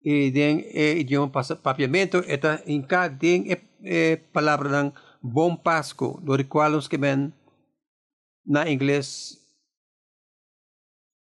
E 0.00 0.30
den 0.30 0.60
e 0.60 1.00
idioma 1.00 1.30
papiamento 1.62 2.18
eta 2.26 2.60
inca 2.66 3.08
den 3.08 3.46
e, 3.48 3.56
e 3.82 4.16
palavra 4.32 4.82
ng 4.84 4.92
bom 5.22 5.56
Pasco, 5.56 6.20
do 6.20 6.36
que 6.88 6.98
ben 6.98 7.32
na 8.44 8.68
inglês 8.68 9.40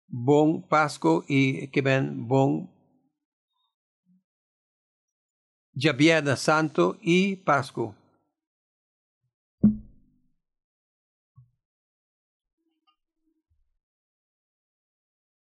bom 0.08 0.62
Pasco 0.62 1.24
e 1.30 1.68
que 1.68 1.82
ben 1.82 2.25
bom 2.25 2.68
Jabiada 5.75 6.36
Santo 6.36 6.98
e 7.04 7.36
Pasco. 7.46 7.94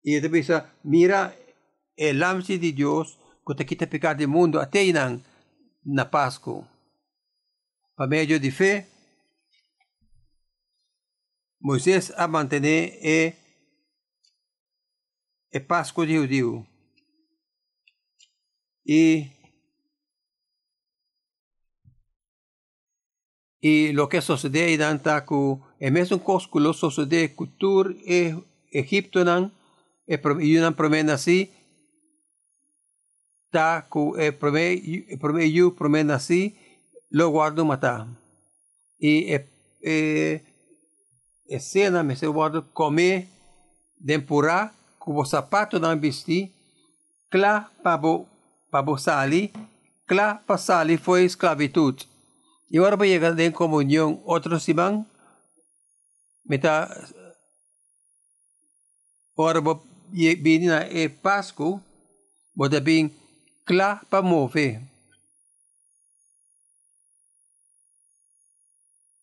Y 0.02 0.16
entonces 0.16 0.62
mira 0.82 1.36
el 1.96 2.22
ámbito 2.22 2.52
de 2.60 2.72
Dios 2.72 3.18
que 3.46 3.54
te 3.54 3.66
quita 3.66 3.86
pecado 3.86 4.16
del 4.16 4.28
mundo 4.28 4.60
até 4.60 4.88
en 4.88 5.22
na 5.84 6.10
Pascua. 6.10 6.68
Por 7.96 8.08
medio 8.08 8.38
de 8.38 8.50
fe, 8.50 8.86
Moisés 11.60 12.12
a 12.16 12.26
mantener 12.26 12.98
e, 13.02 13.36
e 15.50 15.60
Pascua 15.60 16.06
de 16.06 16.18
judío. 16.18 16.66
Y, 18.84 19.30
y 23.60 23.92
lo 23.92 24.08
que 24.08 24.20
sucede 24.20 24.74
en 24.74 24.82
Antaku, 24.82 25.64
el 25.78 25.92
mesmo 25.92 26.18
cosculo 26.22 26.72
sucede 26.72 27.32
cultura 27.34 27.94
e 28.04 28.34
Egipto 28.72 29.24
nan, 29.24 29.52
e 30.06 30.58
una 30.58 30.72
promesa 30.72 31.14
assim, 31.14 31.48
tá 33.50 33.82
com 33.82 34.18
e 34.18 34.32
promeio 34.32 35.72
promesa 35.72 36.14
assim, 36.14 36.54
lo 37.10 37.30
guardo 37.30 37.64
matar. 37.64 38.08
E 39.00 39.34
e, 39.34 39.46
e, 39.82 40.40
e 41.48 41.60
cena 41.60 42.02
me 42.02 42.16
se 42.16 42.26
guardo 42.26 42.62
comer 42.72 43.28
dempurá 44.00 44.72
com 44.98 45.14
o 45.16 45.24
sapato 45.24 45.78
não 45.78 45.98
vestir, 45.98 46.52
clá 47.30 47.70
para 47.82 47.96
bo 47.96 48.28
para 48.70 48.82
bo 48.82 48.96
sali, 48.98 49.52
clá 50.06 50.34
para 50.34 50.58
sali 50.58 50.96
foi 50.96 51.24
esclavitud. 51.24 52.08
E 52.70 52.78
agora 52.78 52.96
para 52.96 53.06
chegar 53.06 53.38
em 53.38 53.52
comunhão 53.52 54.22
outro 54.24 54.58
simão, 54.58 55.06
me 56.46 56.58
tá 56.58 56.88
Ora, 59.34 59.62
bini 59.62 59.91
na 60.12 60.86
e 60.88 61.08
Pasko, 61.08 61.80
bota 62.54 62.80
bing 62.80 63.10
kla 63.64 64.00
pa 64.10 64.22
move. 64.22 64.80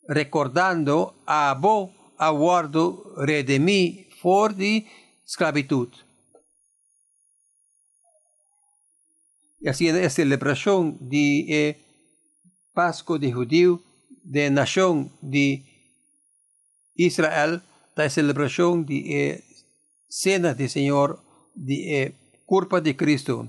Recordando 0.07 1.13
a 1.25 1.53
bo 1.53 1.93
aguardo 2.17 3.13
redemi 3.17 4.07
for 4.21 4.53
di 4.53 4.85
esclavitud. 5.25 5.89
E 9.61 9.69
assim 9.69 9.87
é 9.89 10.05
a 10.05 10.09
celebração 10.09 10.97
de 11.01 11.75
Páscoa 12.73 13.19
de 13.19 13.29
judío, 13.29 13.83
de 14.23 14.49
nação 14.49 15.11
de 15.21 15.61
Israel, 16.97 17.61
da 17.95 18.09
celebração 18.09 18.81
de 18.81 19.43
cena 20.09 20.53
del 20.53 20.69
Señor 20.69 21.23
de 21.53 22.03
eh, 22.03 22.15
de 22.81 22.97
Cristo. 22.97 23.47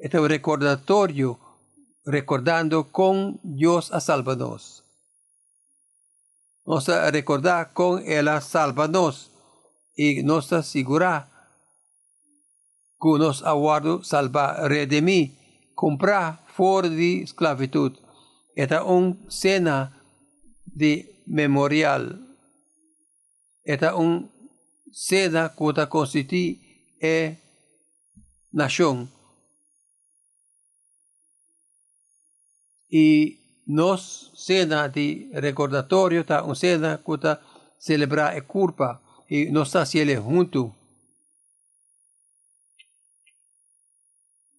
Este 0.00 0.18
recordatorio 0.18 1.38
recordando 2.04 2.90
con 2.90 3.38
Dios 3.42 3.92
a 3.92 4.00
salvarnos. 4.00 4.84
Nos 6.66 6.88
recordar 6.88 7.72
con 7.72 8.02
Él 8.04 8.28
a 8.28 8.40
salvarnos 8.40 9.30
y 9.94 10.22
nos 10.22 10.52
asegura 10.52 11.28
que 13.00 13.18
nos 13.18 13.42
aguardo 13.42 14.02
salvar, 14.02 14.68
redimir, 14.68 15.32
comprar 15.74 16.44
fuera 16.48 16.88
de 16.88 17.22
esclavitud. 17.22 17.96
Esta 18.54 18.78
es 18.78 18.82
una 18.84 19.16
cena 19.28 20.02
de 20.64 21.22
memorial. 21.26 22.36
Esta 23.62 23.88
es 23.88 23.94
un 23.94 24.39
cena 24.92 25.48
quota 25.48 25.86
constitui 25.86 26.60
é 27.00 27.36
nação. 28.52 29.08
E 32.90 33.38
nós, 33.66 34.32
cena 34.34 34.88
de 34.88 35.30
recordatório, 35.32 36.24
tá? 36.24 36.42
uma 36.42 36.54
cena 36.56 36.98
é 38.34 38.40
culpa 38.40 39.00
e 39.30 39.50
nós 39.50 39.68
está 39.68 39.86
se 39.86 39.98
ele 39.98 40.16
junto. 40.16 40.74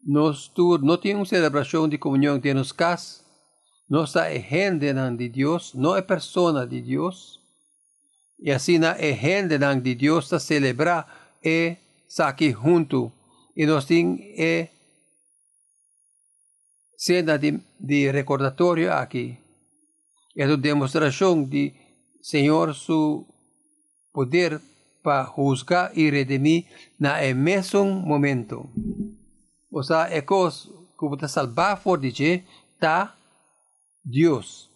Nós 0.03 0.47
tu, 0.47 0.77
não 0.77 0.97
temos 0.97 1.29
celebração 1.29 1.87
de 1.87 1.97
comunhão 1.97 2.39
de 2.39 2.53
nos 2.53 2.71
cas, 2.71 3.23
está 4.09 4.29
é 4.29 4.39
gente 4.39 5.17
de 5.17 5.27
Deus, 5.27 5.73
não 5.73 5.95
é 5.95 6.01
persona 6.01 6.65
de 6.65 6.81
Deus. 6.81 7.40
E 8.41 8.51
assim 8.51 8.79
na 8.79 8.95
é 8.97 9.11
gente 9.11 9.81
de 9.81 9.95
Deus 9.95 10.33
a 10.33 10.39
celebrar 10.39 11.37
e 11.43 11.77
aqui 12.17 12.51
junto. 12.51 13.11
E 13.55 13.65
nós 13.65 13.85
temos 13.85 14.19
é 14.35 14.69
cena 16.97 17.37
de, 17.37 17.59
de 17.79 18.11
recordatório 18.11 18.91
aqui. 18.91 19.37
É 20.35 20.47
uma 20.47 20.57
demonstração 20.57 21.43
de 21.43 21.73
Senhor 22.21 22.73
seu 22.73 23.27
poder 24.11 24.59
para 25.03 25.31
juzgar 25.35 25.91
e 25.95 26.09
redimir 26.09 26.65
na 26.99 27.33
mesmo 27.33 27.85
momento. 27.85 28.69
Ou 29.71 29.83
seja, 29.83 30.07
é 30.09 30.21
coisa 30.21 30.67
que 30.99 31.07
você 31.07 31.27
salvar 31.27 31.79
for 31.81 31.99
de 31.99 32.43
tá 32.79 33.15
Deus. 34.03 34.70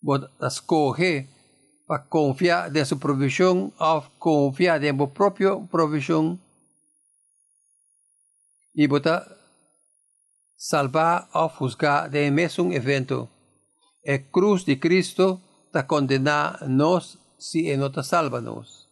Vos 0.00 0.20
escoge 0.40 1.28
para 1.86 2.04
confiar 2.08 2.70
de 2.70 2.84
su 2.84 2.98
provisión 2.98 3.72
o 3.78 4.02
confiar 4.18 4.84
en 4.84 4.96
vuestra 4.96 5.14
propia 5.14 5.50
provisión. 5.70 6.40
e 8.74 8.86
bota 8.86 9.26
salvar 10.56 11.28
ou 11.34 11.48
juzgar 11.48 12.08
de 12.08 12.30
mesmo 12.30 12.72
evento. 12.72 13.28
A 14.06 14.18
cruz 14.18 14.64
de 14.64 14.76
Cristo 14.76 15.40
está 15.66 15.82
condenar 15.82 16.68
nós 16.68 17.18
se 17.38 17.68
e 17.68 17.76
não 17.76 17.88
está 17.88 18.02
salva 18.02 18.40
nós. 18.40 18.88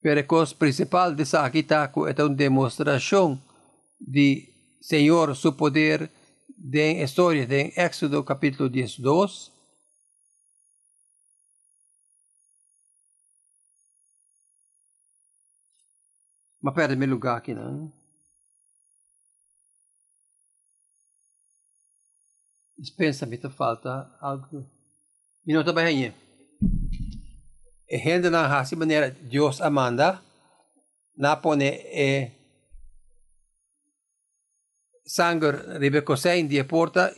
Pero 0.00 0.20
a 0.20 0.24
coisa 0.24 0.54
principal 0.54 1.12
dessa 1.12 1.44
aqui 1.44 1.58
está 1.58 1.90
é 1.92 2.22
uma 2.22 2.34
demonstração 2.34 3.40
de 4.00 4.48
Senhor, 4.80 5.34
seu 5.34 5.52
poder 5.52 6.08
de 6.68 7.04
história 7.04 7.46
de 7.46 7.72
Éxodo 7.76 8.24
capítulo 8.24 8.68
12, 8.68 9.52
Mas 16.60 16.74
perde 16.74 16.96
meu 16.96 17.08
lugar 17.08 17.36
aqui, 17.36 17.54
não. 17.54 17.92
Dispensa-me, 22.76 23.38
falta 23.48 24.12
algo. 24.20 24.68
E 25.46 25.54
não 25.54 25.62
também 25.62 25.86
E 27.88 27.96
gente 27.96 28.28
na 28.28 28.48
raça 28.48 28.74
maneira 28.74 29.12
Deus 29.12 29.60
amanda, 29.60 30.20
na 31.16 31.36
pone 31.36 31.68
e 31.68 32.35
sangue 35.06 35.78
ribecosein 35.78 36.48
dia 36.48 36.64
porta 36.64 37.14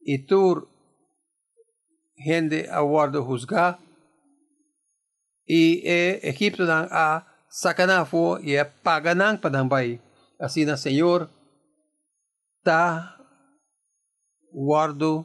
e 0.00 0.18
tur 0.18 0.68
gente 2.16 2.68
aguardo 2.70 3.22
juzgar 3.22 3.78
e 5.46 5.82
e 5.84 6.20
Egipto 6.22 6.64
nang 6.64 6.88
a 6.90 7.26
sakanafo 7.48 8.38
e 8.42 8.62
paganang 8.82 9.38
padambay. 9.38 10.00
Assim 10.38 10.64
na 10.64 10.76
Senhor, 10.76 11.30
ta 12.62 13.16
guardo 14.52 15.24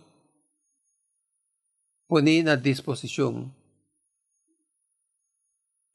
poni 2.07 2.43
na 2.43 2.55
disposição. 2.55 3.51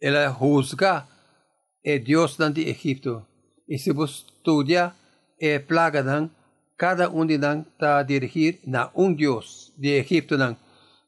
Ela 0.00 0.28
juzga 0.28 1.08
é 1.82 1.98
Deus 1.98 2.36
nan 2.38 2.52
de 2.52 2.68
Egipto. 2.68 3.24
E 3.68 3.78
se 3.78 3.92
você 3.92 4.24
estudia, 4.26 4.94
é 5.38 5.58
plaga 5.58 6.02
nan, 6.02 6.30
cada 6.76 7.08
nang 7.08 7.64
ta 7.78 8.02
dirigir 8.02 8.58
na 8.66 8.90
um 8.94 9.12
Deus 9.12 9.72
de 9.76 9.98
Egipto. 9.98 10.36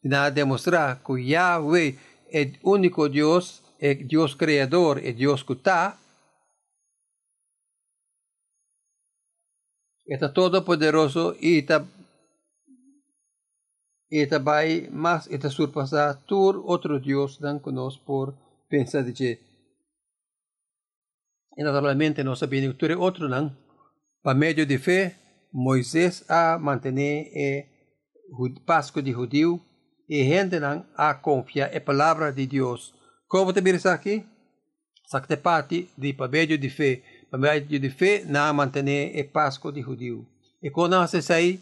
Na 0.02 0.30
demonstrar 0.30 1.02
que 1.04 1.20
Yahweh 1.20 1.96
o 2.62 2.70
único 2.70 3.08
Deus 3.08 3.62
el 3.78 4.06
Dios 4.08 4.36
creador, 4.36 4.98
el 4.98 5.16
Dios 5.16 5.44
que 5.44 5.52
está, 5.52 5.98
está 10.04 10.32
todopoderoso 10.32 11.36
y 11.40 11.58
está, 11.58 11.86
y 14.08 14.20
está 14.20 14.40
más, 14.90 15.26
está 15.28 15.50
surpasar 15.50 16.24
todo 16.26 16.64
otro 16.66 16.98
Dios 16.98 17.38
dan 17.40 17.58
conosco 17.58 18.04
por 18.04 18.34
pensar 18.68 19.04
de 19.04 19.14
que 19.14 19.48
e 21.58 21.64
naturalmente 21.64 22.22
nós 22.22 22.38
sabemos 22.38 22.76
que 22.76 22.94
outro 22.94 23.28
não, 23.28 23.50
para 24.22 24.38
meio 24.38 24.66
de 24.66 24.78
fé, 24.78 25.16
Moisés 25.52 26.24
a 26.28 26.59
manter 26.59 27.66
o 28.31 28.61
Páscoa 28.64 29.02
de 29.02 29.12
judeu 29.12 29.61
e 30.09 30.24
gente 30.24 30.59
não 30.59 30.85
a 30.96 31.14
confiar 31.14 31.72
na 31.72 31.81
palavra 31.81 32.33
de 32.33 32.46
Deus 32.46 32.94
Como 33.26 33.52
te 33.52 33.61
birsa 33.61 33.92
aqui? 33.92 34.24
Sakte 35.07 35.37
parte 35.37 35.90
de 35.96 36.14
pabejo 36.14 36.57
de 36.57 36.70
fé. 36.70 37.02
Pabejo 37.31 37.78
de 37.78 37.90
fé 37.90 38.24
na 38.24 38.52
mantener 38.52 39.16
e 39.16 39.24
Páscoa 39.24 39.72
de 39.72 39.83
judeu. 39.83 40.26
E 40.62 40.70
quando 40.70 41.07
se 41.07 41.20
sai, 41.20 41.61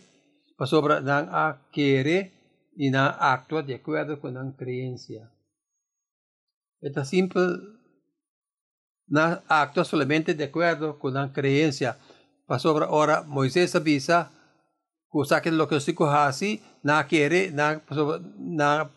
para 0.57 0.66
sobra 0.66 1.01
não 1.01 1.29
a 1.35 1.55
querer 1.73 2.33
e 2.77 2.90
não 2.90 3.09
actua 3.19 3.62
de 3.62 3.75
acordo 3.75 4.16
com 4.16 4.29
a 4.29 4.53
crença. 4.53 5.12
É 6.83 7.05
simples, 7.05 7.59
não 9.09 9.42
actua 9.49 9.85
somente 9.85 10.35
de 10.35 10.45
acordo 10.45 10.95
com 10.95 11.09
a 11.09 11.29
crença. 11.29 11.99
Para 12.47 12.59
sobra 12.59 12.91
ora 12.91 13.23
Moisés 13.23 13.75
avisa 13.75 14.31
que 15.11 15.41
que 15.41 15.51
lo 15.51 15.67
que 15.67 15.81
se 15.81 15.93
cohasi 15.95 16.63
na 16.83 17.05
querer 17.05 17.53
na 17.53 17.81
na 18.39 18.91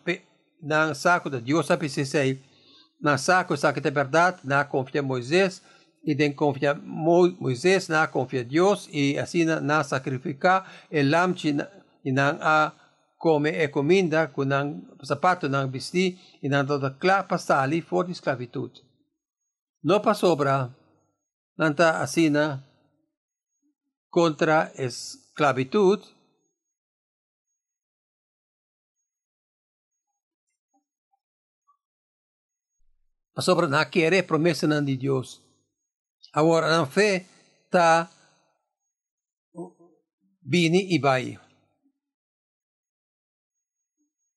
na 0.62 0.94
saco 0.94 1.30
de 1.30 1.40
Deus 1.40 1.70
a 1.70 1.76
sei 1.88 2.40
na 3.00 3.16
saco 3.16 3.56
saco 3.56 3.80
de 3.80 3.90
verdade, 3.90 4.40
na 4.44 4.64
confia 4.64 5.02
Moisés, 5.02 5.62
e 6.04 6.14
tem 6.14 6.32
confia 6.32 6.74
Moisés, 6.74 7.88
na 7.88 8.06
confia 8.06 8.44
Deus, 8.44 8.88
e 8.92 9.18
assim 9.18 9.44
na 9.44 9.82
sacrificar 9.82 10.70
e 10.90 11.02
lamchi 11.02 11.56
e 12.04 12.12
na 12.12 12.36
a 12.40 12.72
come 13.18 13.50
e 13.50 13.68
comida 13.68 14.28
com 14.28 14.44
nang 14.44 14.80
sapato 15.02 15.48
nang 15.48 15.70
vesti 15.70 16.18
e 16.42 16.48
nang 16.48 16.66
toda 16.66 16.90
cla 16.90 17.22
passali 17.22 17.82
for 17.82 18.04
de 18.04 18.12
esclavitud. 18.12 18.70
No 19.82 20.00
pa 20.00 20.14
sobra, 20.14 20.74
nanta 21.58 22.00
asina 22.00 22.64
contra 24.10 24.72
esclavitud, 24.76 26.02
sobre 33.40 33.66
na 33.68 33.86
querer 33.86 34.26
promessa 34.26 34.66
de 34.82 34.96
Deus. 34.96 35.42
Agora, 36.32 36.68
na 36.68 36.86
fé, 36.86 37.26
está 37.64 38.10
bini 40.42 40.94
e 40.94 40.98
vai. 40.98 41.38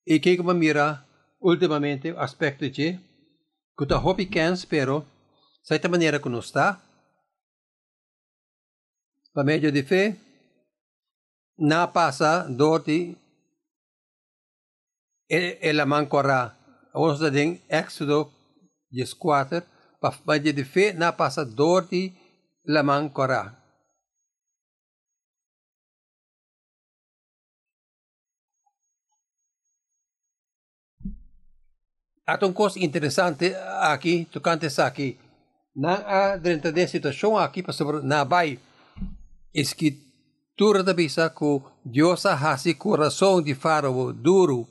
E 0.06 0.20
que 0.20 0.36
como 0.36 0.54
mira, 0.54 1.06
ultimamente, 1.40 2.10
aspecto 2.16 2.68
de 2.70 3.00
que 3.76 3.84
está 3.84 4.00
cans, 4.30 4.64
pero, 4.64 5.06
certa 5.62 5.88
maneira 5.88 6.20
que 6.20 6.28
não 6.28 6.40
está, 6.40 6.83
para 9.34 9.44
meio 9.44 9.72
de 9.72 9.82
fé, 9.82 10.16
na 11.58 11.88
passa 11.88 12.46
dor 12.48 12.84
de 12.84 13.16
ela 15.28 15.84
mancorá. 15.84 16.56
Vamos 16.92 17.20
em 17.34 17.60
Éxodo 17.68 18.30
14, 20.00 20.52
de 20.52 20.64
fé 20.64 20.92
na 20.92 21.12
passador 21.12 21.88
de 21.88 22.12
lamang 22.66 23.10
kora. 23.10 23.56
Atong 32.26 32.54
coisa 32.54 32.78
interessante 32.78 33.52
aqui, 33.82 34.24
tocante 34.32 34.70
sa 34.70 34.86
aqui, 34.86 35.18
na 35.76 36.32
a 36.32 36.36
dentro 36.38 36.72
da 36.72 36.86
situação 36.88 37.36
aqui, 37.36 37.62
pastor, 37.62 38.02
na 38.02 38.24
vai, 38.24 38.58
escritura 39.54 40.82
da 40.82 40.92
bisa 40.92 41.30
que 41.30 41.62
Deus 41.84 42.26
hasi 42.26 42.74
coração 42.74 43.40
de 43.40 43.54
Faraó 43.54 44.12
duro 44.12 44.68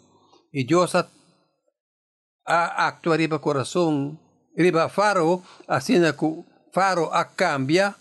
e 0.51 0.63
Deus 0.63 0.93
a 2.45 2.87
actuar 2.87 3.17
riba 3.17 3.39
corazón, 3.39 4.19
riba 4.55 4.89
faro, 4.89 5.41
así 5.67 5.93
que 5.93 6.43
faro 6.73 7.13
a 7.13 7.23
cambia 7.25 7.95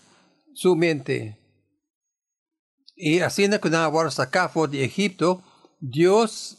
su 0.53 0.75
mente. 0.75 1.37
Y 2.95 3.21
así 3.21 3.49
que 3.49 3.69
na 3.69 3.85
ahora 3.85 4.11
saca 4.11 4.51
de 4.69 4.83
Egipto, 4.83 5.41
Dios 5.79 6.57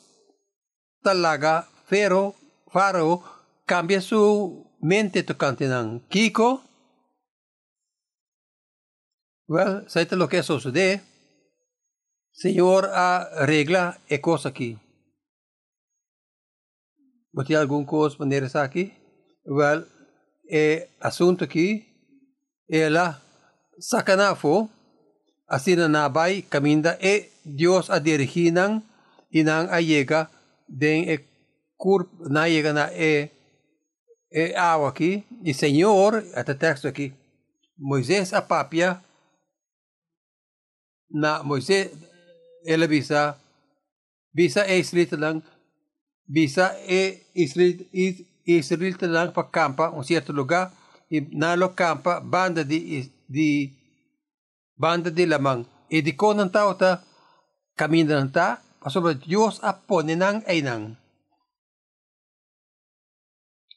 talaga 1.03 1.69
faro, 1.87 3.23
cambia 3.67 4.01
su 4.01 4.67
mente 4.81 5.23
tocante 5.23 5.69
Kiko. 6.09 6.63
Well, 9.47 9.85
¿sabes 9.89 10.11
lo 10.13 10.29
que 10.29 10.43
sucede? 10.43 11.03
Señor 12.33 12.91
a 12.93 13.45
regla 13.45 14.01
e 14.09 14.19
cosa 14.19 14.49
aquí. 14.49 14.79
Bote 17.33 17.55
algum 17.55 17.85
coisa 17.85 18.17
maneira 18.19 18.49
aqui? 18.63 18.95
Well, 19.47 19.85
é 20.51 20.89
assunto 20.99 21.45
aqui, 21.45 21.85
ela 22.69 23.21
sakanafo, 23.79 24.71
assim 25.47 25.77
na 25.77 26.09
bay 26.09 26.43
caminda 26.43 26.99
e 27.01 27.29
Dios 27.45 27.91
a 27.91 27.99
diriginan 27.99 28.83
inang 29.31 29.69
ayega 29.69 30.31
den 30.67 31.05
e 31.05 31.21
kur 31.77 32.09
na 32.31 32.47
yega 32.47 32.73
na 32.73 32.89
e 32.93 33.29
e 34.33 34.55
awa 34.57 34.89
aqui 34.89 35.25
e 35.45 35.53
Senhor 35.53 36.25
até 36.35 36.55
texto 36.55 36.89
aqui 36.89 37.13
Moisés 37.77 38.33
a 38.33 38.41
papia 38.41 39.05
na 41.15 41.47
Moisés 41.47 41.95
ela 42.67 42.91
bisa 42.91 43.39
bisa 44.35 44.67
é 44.67 44.83
escrito 44.83 45.15
lang 45.15 45.39
bisa 46.27 46.75
e 46.89 47.23
Israel, 47.37 47.87
Israel 48.43 48.97
lang 49.13 49.31
pagkampa 49.31 49.95
um 49.95 50.03
certo 50.03 50.33
lugar 50.33 50.73
e 51.13 51.21
nalo 51.33 51.77
campa 51.77 52.19
banda 52.21 52.65
di, 52.65 53.05
di 53.29 53.71
banda 54.75 55.13
di 55.13 55.25
lamang. 55.29 55.63
E 55.87 56.01
di 56.01 56.17
ko 56.17 56.33
ng 56.33 56.51
tao 56.51 56.75
ta, 56.75 57.05
kami 57.77 58.09
ng 58.09 58.33
ta, 58.33 58.59
pasobra 58.81 59.15
Diyos 59.15 59.61
apo 59.61 60.01
ninang 60.01 60.43
ay 60.49 60.65
nang. 60.65 60.97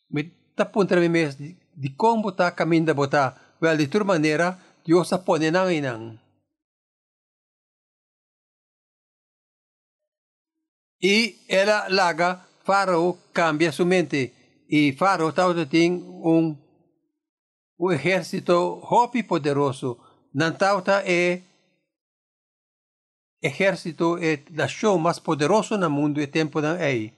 May 0.07 0.31
tapon 0.55 0.87
tra 0.87 1.03
mes 1.03 1.35
di, 1.35 1.53
di 1.75 1.93
kong 1.93 2.23
buta 2.23 2.55
kami 2.55 2.81
da 2.87 2.95
buta, 2.95 3.35
well 3.59 3.75
di 3.75 3.91
tur 3.91 4.07
manera, 4.07 4.55
Diyos 4.87 5.11
apo 5.11 5.35
ninang 5.35 5.67
ay 5.67 5.83
nang. 5.83 6.15
Y 10.99 11.45
ela 11.47 11.87
laga, 11.89 12.47
Faro 12.63 13.17
cambia 13.33 13.71
su 13.71 13.85
mente. 13.85 14.33
Y 14.67 14.91
Faro 14.93 15.33
tauta 15.33 15.67
ting 15.67 16.03
un, 16.03 16.59
un 17.77 17.93
ejército 17.93 18.81
hopi 18.81 19.23
poderoso. 19.23 19.97
Nantauta 20.33 21.03
é 21.05 21.41
ejército 23.41 24.17
é 24.17 24.37
da 24.49 24.67
show 24.67 24.97
mais 24.97 25.19
poderoso 25.19 25.77
no 25.77 25.89
mundo 25.89 26.19
e 26.19 26.27
tempo 26.27 26.59
não 26.59 26.75
é. 26.75 27.13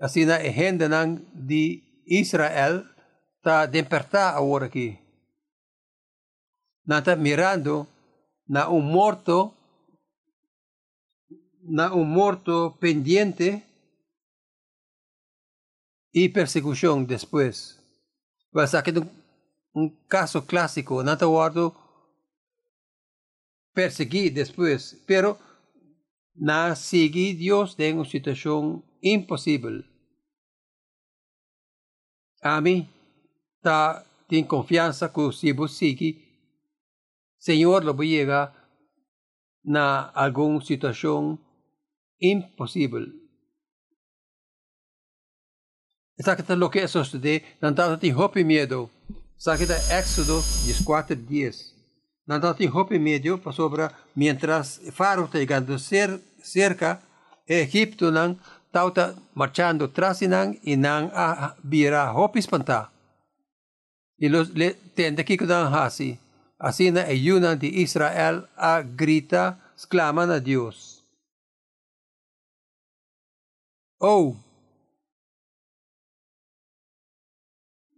Assim 0.00 0.24
na 0.24 0.36
agenda 0.36 0.88
de 1.34 1.82
Israel 2.06 2.84
tá 3.42 3.66
despertar 3.66 4.36
agora 4.36 4.66
aqui. 4.66 4.98
Nanta 6.86 7.16
mirando 7.16 7.86
na 8.48 8.68
um 8.70 8.80
morto 8.80 9.52
na 11.68 11.92
un 11.92 12.10
morto 12.10 12.76
pendiente 12.80 13.62
y 16.12 16.28
persecución 16.30 17.06
después. 17.06 17.78
Vas 18.50 18.74
un, 19.74 19.90
caso 20.08 20.46
clásico, 20.46 21.04
no 21.04 21.16
te 21.16 21.24
guardo 21.24 21.76
perseguir 23.72 24.32
después, 24.32 25.00
pero 25.06 25.38
na 26.34 26.74
sigue 26.74 27.34
Dios 27.34 27.76
en 27.78 27.98
una 27.98 28.08
situación 28.08 28.84
imposible. 29.00 29.84
A 32.40 32.60
mí, 32.60 32.88
ta 33.60 34.04
ten 34.28 34.44
confianza 34.44 35.12
que 35.12 35.32
si 35.32 35.52
vos 35.52 35.72
sigue, 35.72 36.10
Señor 37.38 37.84
lo 37.84 37.94
voy 37.94 38.14
a 38.14 38.18
llegar 38.18 38.58
na 39.62 40.08
alguna 40.08 40.60
situación 40.60 41.47
impossible. 42.18 43.06
Sakita 46.18 46.56
lo 46.56 46.68
que 46.70 46.82
eso 46.82 47.02
de 47.18 47.44
nantata 47.60 47.98
tem 47.98 48.12
hope 48.12 48.42
medo. 48.44 48.90
Sakita 49.36 49.76
Éxodo 49.96 50.42
14 50.84 51.14
10. 51.14 51.74
Nantata 52.26 52.58
tem 52.58 52.68
hope 52.68 52.98
medo 52.98 53.38
para 53.38 53.52
sobra 53.52 53.92
mientras 54.14 54.80
Faro 54.92 55.26
está 55.26 55.38
llegando 55.38 55.78
cer, 55.78 56.20
cerca 56.42 57.00
Egipto 57.46 58.10
nang 58.10 58.36
tauta 58.70 59.16
marchando 59.34 59.88
tras 59.88 60.20
nang 60.22 60.58
e 60.62 60.76
nang 60.76 61.08
a 61.14 61.56
bira 61.62 62.12
hope 62.12 62.38
espanta. 62.38 62.90
E 64.18 64.28
los 64.28 64.50
le 64.50 64.74
tende 64.94 65.24
que 65.24 65.38
kudan 65.38 65.72
hasi. 65.72 66.18
Así 66.58 66.90
na 66.90 67.02
ayunan 67.02 67.56
de 67.58 67.68
Israel 67.68 68.48
a 68.56 68.82
grita, 68.82 69.72
exclaman 69.76 70.30
a 70.30 70.40
Dios. 70.40 70.87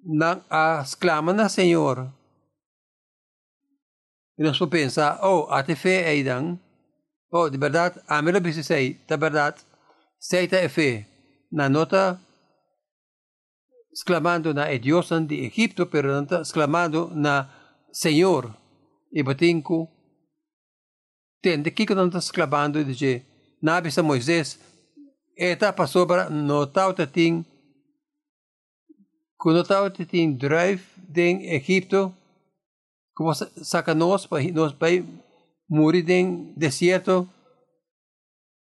Nang 0.04 0.40
uh, 0.50 0.82
exclama 0.82 1.32
na 1.32 1.48
Senhor. 1.48 2.10
E 4.38 4.42
nós 4.42 4.58
pensar, 4.70 5.20
oh, 5.22 5.46
até 5.50 5.74
fé 5.76 6.08
aidan. 6.08 6.58
Oh, 7.30 7.50
de 7.50 7.58
verdade, 7.58 8.00
a 8.08 8.22
melhor 8.22 8.40
vez 8.40 8.64
sei, 8.64 8.94
de 8.94 9.16
verdade, 9.16 9.60
seita 10.18 10.56
é 10.56 10.68
fé. 10.68 11.06
Na 11.52 11.68
nota, 11.68 12.18
exclamando 13.92 14.54
na 14.54 14.72
Ediosan 14.72 15.26
de 15.26 15.44
Egipto, 15.44 15.86
pero 15.86 16.08
não 16.08 16.40
exclamando 16.40 17.10
na 17.14 17.52
Senhor. 17.92 18.56
E 19.12 19.22
batinku, 19.22 19.88
tende 21.42 21.70
que 21.70 21.94
não 21.94 22.06
está 22.06 22.18
exclamando 22.18 22.82
dizer, 22.84 23.26
na 23.62 23.80
Moisés, 24.02 24.58
eta 25.40 25.72
pasobra 25.72 26.29
no 26.29 26.68
tauta 26.68 27.07
ting 27.16 27.44
kuno 29.40 29.64
tauta 29.64 30.05
ting 30.05 30.37
drive 30.37 30.83
ding 31.16 31.40
Egipto 31.48 32.12
como 33.16 33.33
saca 33.35 33.94
nos 33.94 34.29
pa 34.29 34.37
nos 34.53 34.72
pa 34.81 34.88
muri 35.66 36.03
ding 36.03 36.53
desierto 36.57 37.14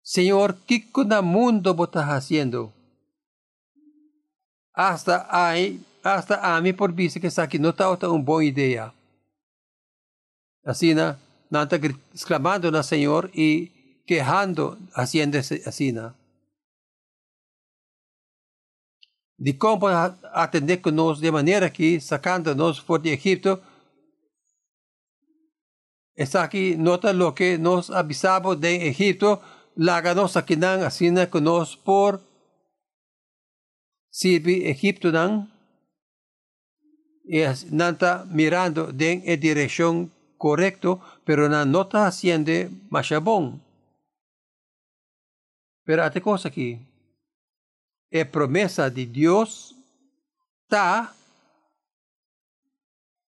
Señor, 0.03 0.57
¿qué 0.65 0.83
na 1.05 1.21
mundo 1.21 1.73
botas 1.73 2.09
haciendo? 2.09 2.73
Hasta 4.73 5.27
hay, 5.29 5.85
hasta 6.03 6.55
a 6.55 6.59
mí 6.61 6.73
por 6.73 6.91
vista 6.93 7.19
que 7.19 7.29
aquí 7.37 7.59
no 7.59 7.69
está 7.69 7.89
una 7.89 8.23
buena 8.23 8.49
idea. 8.49 8.93
Así, 10.63 10.93
na, 10.93 11.19
nanta 11.49 11.75
exclamando 11.75 12.71
na 12.71 12.83
Señor 12.83 13.29
y 13.33 14.03
quejando 14.05 14.77
haciendo 14.93 15.37
así, 15.37 15.91
na. 15.91 16.15
De 19.41 19.57
como 19.57 19.87
atender 20.33 20.81
conosco 20.81 21.23
de 21.23 21.31
maneira 21.31 21.71
que, 21.71 21.99
sacando-nos 21.99 22.77
fora 22.77 23.01
de 23.01 23.13
Egipto, 23.13 23.59
está 26.15 26.43
aqui, 26.43 26.75
nota 26.77 27.11
lo 27.11 27.33
que 27.33 27.57
nos 27.57 27.89
avisamos 27.89 28.59
de 28.59 28.87
Egipto, 28.87 29.41
láganos 29.75 30.37
aqui 30.37 30.55
não, 30.55 30.85
assina 30.85 31.25
conosco 31.25 31.81
por 31.83 32.21
sirve 34.11 34.69
Egipto 34.69 35.07
e 37.25 37.45
não 37.71 37.89
está 37.89 38.25
mirando 38.29 38.93
en 38.99 39.23
a 39.27 39.35
direção 39.37 40.11
correcta, 40.37 40.99
pero 41.25 41.47
está 41.47 42.05
haciendo 42.05 42.69
mais 42.91 43.09
bom. 43.19 43.59
Pero 45.83 46.03
até 46.03 46.19
coisa 46.19 46.47
aqui, 46.47 46.79
é 48.11 48.23
promessa 48.23 48.89
de 48.89 49.05
Deus, 49.05 49.75
está 50.63 51.13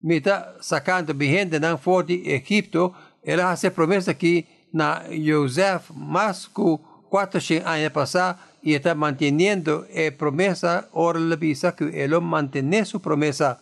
me 0.02 0.18
está 0.18 0.56
sacando 0.60 1.14
gente 1.18 1.58
não 1.60 1.78
fora 1.78 2.08
de 2.08 2.30
Egipto, 2.30 2.94
ela 3.24 3.56
faz 3.56 3.74
promessa 3.74 4.14
que 4.14 4.46
na 4.74 5.04
Joseph, 5.10 5.92
mais 5.92 6.46
que 6.46 6.78
400 7.10 7.66
anos 7.66 7.90
passados, 7.90 8.42
e 8.62 8.74
está 8.74 8.94
mantendo 8.94 9.86
a 9.90 10.12
promessa, 10.12 10.90
ora 10.92 11.20
ele 11.20 11.36
visa 11.38 11.72
que 11.72 11.84
ele 11.84 12.20
mantém 12.20 12.84
sua 12.84 13.00
promessa. 13.00 13.60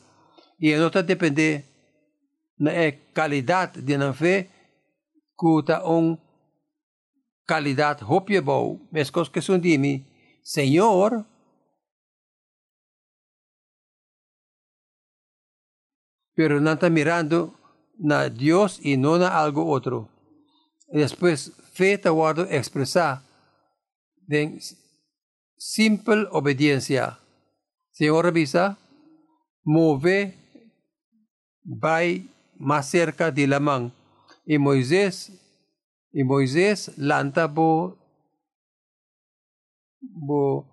E 0.60 0.76
não 0.76 0.88
está 0.88 1.02
depender 1.02 1.66
da 2.58 2.72
qualidade 3.14 3.82
de 3.82 3.98
na 3.98 4.14
fé, 4.14 4.48
que 5.40 5.60
está 5.60 5.84
uma 5.84 6.18
qualidade 7.48 8.04
hopia 8.04 8.42
boa, 8.42 8.80
mas 8.92 9.10
coisas 9.10 9.32
que 9.32 9.42
são 9.42 9.60
de 9.60 9.78
mim, 9.78 10.06
Señor, 10.44 11.26
pero 16.34 16.60
no 16.60 16.72
está 16.72 16.90
mirando 16.90 17.54
a 18.10 18.30
Dios 18.30 18.80
y 18.84 18.98
no 18.98 19.16
a 19.16 19.44
algo 19.44 19.70
otro. 19.70 20.10
Después, 20.88 21.54
fe 21.74 21.98
te 21.98 22.10
guardo 22.10 22.44
expresar 22.44 23.22
de 24.16 24.60
simple 25.58 26.28
obediencia. 26.32 27.20
Señor 27.92 28.26
revisa, 28.26 28.78
move, 29.64 30.36
va 31.64 32.00
más 32.58 32.90
cerca 32.90 33.32
de 33.32 33.48
la 33.48 33.60
mano. 33.60 33.92
Y 34.46 34.58
Moisés, 34.58 35.32
y 36.12 36.24
Moisés 36.24 36.98
lanta 36.98 37.46
bo 37.46 38.01
bo, 40.02 40.66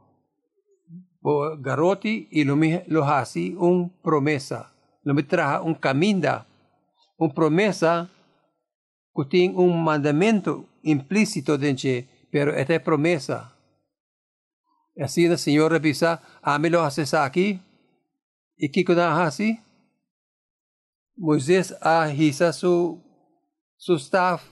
bo 1.21 1.57
garoti 1.61 2.29
y 2.31 2.45
lo, 2.45 2.57
lo 2.87 3.05
hasi 3.05 3.55
un 3.59 3.91
promesa. 4.03 4.73
Lo 5.03 5.15
me 5.15 5.23
traja 5.23 5.61
un 5.61 5.75
caminda, 5.75 6.47
un 7.17 7.33
promesa 7.33 8.11
que 9.15 9.25
tiene 9.25 9.55
un 9.57 9.83
mandamento 9.83 10.67
implícito 10.83 11.59
dentro, 11.59 11.91
pero 12.31 12.55
esta 12.55 12.75
es 12.75 12.83
promesa. 12.83 13.55
Así 15.01 15.27
el 15.27 15.39
Señor 15.39 15.73
revisa, 15.73 16.21
a 16.43 16.59
mí 16.59 16.69
lo 16.69 16.83
haces 16.83 17.15
aquí, 17.15 17.61
y 18.57 18.71
que 18.71 18.85
kuna 18.85 19.25
así. 19.25 19.61
Moisés 21.17 21.75
ahisa 21.81 22.53
su, 22.53 23.03
su 23.77 23.97
staff 23.97 24.43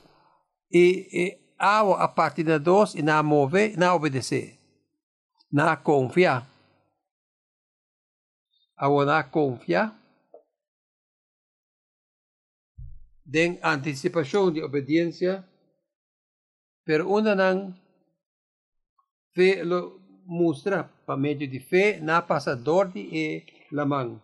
y, 0.68 1.24
y 1.24 1.54
hago 1.58 1.96
a 1.96 2.12
partir 2.12 2.46
de 2.46 2.58
dos 2.58 2.96
y 2.96 3.02
na 3.02 3.22
move, 3.22 3.74
na 3.76 3.94
obedecer 3.94 4.55
na 5.50 5.82
confia. 5.82 6.46
Abona 8.76 9.30
confia. 9.30 9.92
Den 13.24 13.58
anticipación 13.62 14.54
de 14.54 14.62
obediencia. 14.62 15.48
Pero 16.84 17.08
una 17.08 17.34
nan 17.34 17.80
fe 19.34 19.64
lo 19.64 19.98
mostra 20.24 20.88
por 21.04 21.18
medio 21.18 21.50
de 21.50 21.60
fe 21.60 22.00
na 22.00 22.26
pasador 22.26 22.92
de 22.92 23.00
eh, 23.00 23.46
e 23.46 23.66
lamang. 23.70 24.20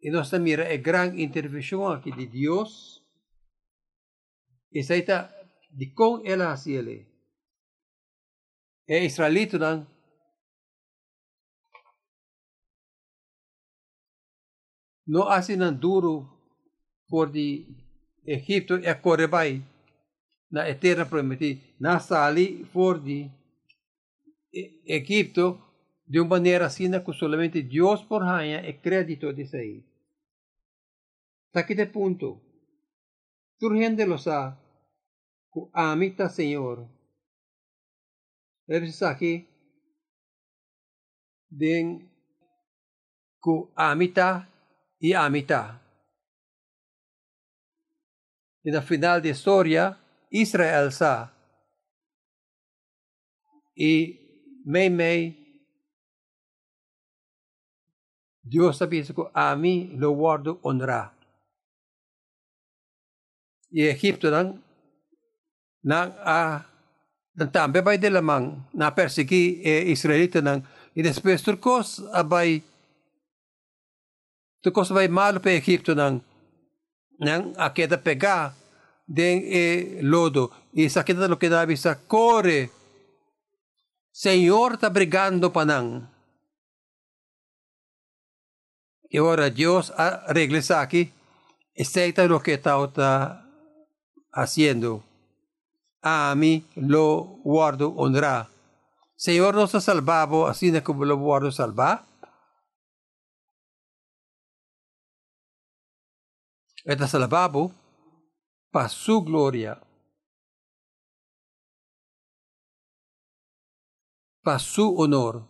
E 0.00 0.10
nossa 0.10 0.38
mira 0.38 0.64
é 0.64 0.76
grande 0.76 1.22
intervención 1.22 1.90
aqui 1.90 2.12
de 2.12 2.26
Dios, 2.26 2.96
E 4.76 4.82
saita 4.82 5.32
de 5.70 5.86
com 5.94 6.20
ela 6.24 6.52
a 6.52 6.56
ele. 6.66 7.06
É 8.88 9.04
israelito 9.04 9.58
não 9.58 9.86
no 15.06 15.22
assim 15.28 15.56
não 15.56 15.72
duro 15.74 16.28
por 17.08 17.30
de 17.30 17.66
Egipto 18.24 18.74
e 18.76 18.94
Corebai 18.94 19.62
na 20.50 20.68
eterna 20.68 21.06
prometida 21.06 21.60
na 21.80 22.00
sali 22.00 22.64
for 22.72 22.98
de 23.00 23.30
Egipto 24.84 25.60
de 26.06 26.20
uma 26.20 26.30
maneira 26.30 26.66
assim 26.66 26.90
que 27.04 27.12
solamente 27.12 27.62
Deus 27.62 28.02
por 28.02 28.22
rainha 28.22 28.58
é 28.58 28.72
crédito 28.72 29.32
disso 29.32 29.56
aí. 29.56 29.84
Está 31.48 31.60
aqui 31.60 31.74
de 31.74 31.86
ponto. 31.86 32.40
Surgiendo 33.58 34.18
sa 34.18 34.56
ku 35.50 35.70
amita 35.72 36.28
Senhor. 36.28 36.95
Deve 38.66 38.90
ser 38.90 39.06
aqui 39.06 39.46
den 41.48 42.02
ku 43.40 43.70
amita 43.76 44.48
e 45.00 45.14
amita. 45.14 45.80
E 48.64 48.70
na 48.72 48.82
final 48.82 49.20
da 49.20 49.28
história, 49.28 49.94
Israel 50.30 50.90
sa 50.90 51.30
e 53.76 54.18
may 54.66 54.90
may 54.90 55.46
Dios 58.42 58.78
sabi 58.78 59.02
ko, 59.10 59.30
ami 59.34 59.94
lo 59.98 60.14
guardo 60.14 60.58
onra. 60.62 61.10
E 63.70 63.90
Egipto 63.90 64.30
nang 64.30 64.62
nang 65.82 66.14
ah 66.22 66.62
nang 66.62 66.75
tambe 67.52 67.82
bay 67.84 67.98
de 67.98 68.08
lamang 68.08 68.64
na 68.72 68.90
persiki 68.90 69.60
e 69.60 69.92
Israelita 69.92 70.40
nang 70.40 70.64
después 70.96 71.44
turcos 71.44 72.00
abay 72.12 72.64
turcos 74.64 74.90
abay 74.90 75.08
malo 75.08 75.40
pe 75.40 75.56
Egipto 75.56 75.92
nang 75.92 76.24
nang 77.20 77.52
akeda 77.60 78.00
pega 78.00 78.56
den 79.04 79.44
e 79.44 80.00
lodo 80.00 80.50
e 80.72 80.88
sakita 80.88 81.28
lo 81.28 81.36
que 81.36 81.52
davi 81.52 81.76
sa 81.76 81.94
core 81.94 82.72
Señor 84.16 84.80
está 84.80 84.88
brigando 84.88 85.52
panang 85.52 86.16
Y 89.08 89.18
ahora 89.18 89.50
Dios 89.50 89.94
regresa 90.28 90.80
aquí, 90.80 91.12
acepta 91.78 92.26
lo 92.26 92.42
que 92.42 92.54
está 92.54 93.46
haciendo. 94.32 95.05
A 96.08 96.36
mí 96.36 96.64
lo 96.76 97.40
guardo 97.42 97.92
honra. 97.96 98.48
Señor 99.16 99.56
nos 99.56 99.74
ha 99.74 99.80
salvado 99.80 100.46
así 100.46 100.70
como 100.80 101.04
lo 101.04 101.16
guardo 101.16 101.50
salvar. 101.50 102.06
Está 106.84 107.08
salvado 107.08 107.72
para 108.70 108.88
su 108.88 109.20
gloria. 109.22 109.82
Para 114.44 114.60
su 114.60 114.94
honor. 114.96 115.42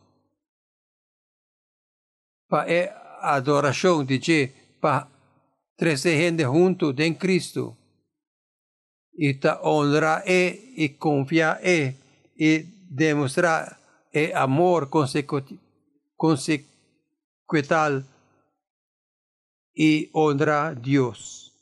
Para 2.49 2.65
adoração 3.21 4.07
de 4.07 4.19
que 4.19 4.55
para 4.81 5.07
trazer 5.77 6.17
gente 6.17 6.47
junto 6.47 6.95
em 6.97 7.13
Cristo 7.13 7.77
e 9.17 9.35
ta 9.35 9.61
honrar 9.63 10.23
e, 10.27 10.75
e 10.77 10.89
confiar 10.91 11.61
e, 11.65 11.95
e 12.39 12.67
demonstrar 12.91 13.81
e 14.13 14.33
amor 14.33 14.89
consecutal 14.89 15.59
e 19.77 20.11
honrar 20.15 20.75
Deus. 20.75 21.53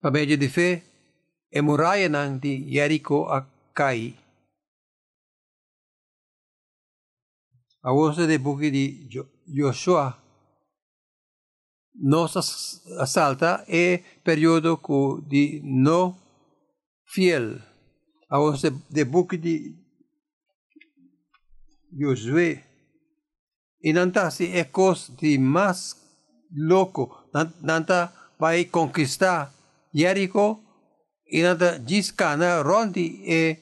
Para 0.00 0.12
meio 0.12 0.36
de 0.36 0.48
fé, 0.48 0.82
é 1.50 1.60
muralha 1.60 2.08
de 2.40 2.72
Jerico 2.72 3.26
a 3.26 3.44
cair. 3.74 4.28
a 7.82 7.92
voce 7.92 8.26
de 8.26 8.38
buque 8.38 8.70
di 8.70 9.08
Joshua 9.46 10.27
nos 12.00 12.36
assalta 12.98 13.64
e 13.68 14.02
periodo 14.22 14.80
di 15.26 15.60
no 15.64 16.16
fiel. 17.04 17.60
A 18.30 18.38
voce 18.38 18.70
de 18.88 19.04
buque 19.04 19.38
di 19.38 19.74
Josué. 21.90 22.64
E 23.80 23.92
nanta 23.92 24.30
si 24.30 24.52
é 24.52 24.64
cos 24.64 25.10
de 25.16 25.38
mais 25.38 25.96
louco. 26.50 27.30
Nanta 27.62 28.12
vai 28.38 28.64
conquistar 28.66 29.52
Jericho 29.94 30.60
e 31.26 31.42
nanta 31.42 31.78
giscana 31.78 32.62
rondi 32.62 33.22
e 33.24 33.56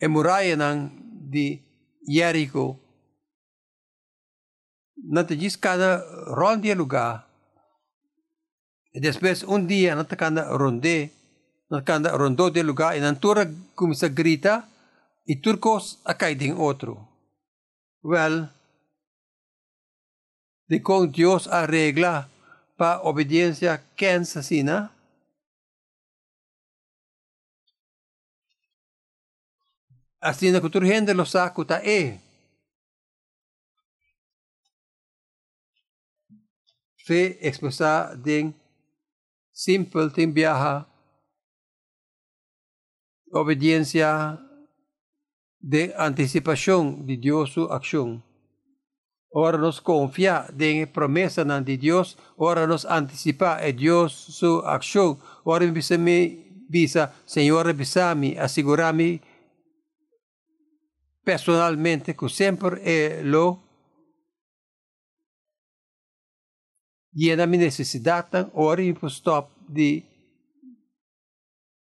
e 0.00 0.06
muralha 0.08 0.56
nang 0.56 0.90
di 1.30 1.60
Jericho. 2.06 2.87
Natajis 5.04 5.56
cada 5.56 6.02
ronde 6.34 6.74
lugar. 6.74 7.26
E 8.92 9.00
depois 9.00 9.42
um 9.44 9.64
dia 9.64 9.94
nata 9.94 10.16
cada 10.16 10.50
ronde, 10.56 11.10
nata 11.70 11.84
cada 11.84 12.16
rondo 12.16 12.50
de 12.50 12.62
lugar 12.62 12.96
e 12.96 13.00
nantura 13.00 13.46
começa 13.74 14.06
a 14.06 14.08
grita 14.08 14.64
e 15.26 15.36
turcos 15.36 15.98
a 16.04 16.14
cair 16.14 16.52
outro. 16.52 17.06
Well, 18.02 18.48
de 20.68 20.80
com 20.80 21.06
Deus 21.06 21.48
arregla 21.48 22.28
para 22.76 23.02
obediência 23.02 23.82
quem 23.96 24.22
assassina, 24.22 24.90
Astina 30.20 30.60
kuturhende 30.60 31.14
lo 31.14 31.24
saku 31.24 31.64
ta 31.64 31.80
e. 31.84 32.27
Fe 37.08 37.38
expresa 37.40 38.12
simple 39.50 40.10
tin 40.10 40.34
viaja 40.34 40.86
obediencia 43.32 44.38
de 45.58 45.94
anticipación 45.96 47.06
de 47.06 47.16
Dios 47.16 47.54
su 47.54 47.64
acción. 47.72 48.22
Ora 49.30 49.56
nos 49.56 49.80
confia 49.80 50.48
en 50.58 50.86
promesa 50.92 51.44
de 51.44 51.78
Dios, 51.78 52.18
ora 52.36 52.66
nos 52.66 52.84
anticipa 52.84 53.66
en 53.66 53.74
Dios 53.74 54.12
su 54.12 54.58
acción. 54.58 55.18
Ora 55.44 55.64
bisa 55.64 55.96
mi 55.96 56.66
visa, 56.68 57.14
Señor, 57.24 57.72
bisami, 57.72 58.36
asegurami 58.36 59.18
personalmente 61.24 62.14
que 62.14 62.28
sempre 62.28 62.82
é 62.84 63.22
lo 63.22 63.67
llena 67.12 67.46
mi 67.46 67.56
necesidad 67.56 68.50
ora 68.54 68.82
in 68.82 68.96
stop 69.08 69.50
di 69.66 70.04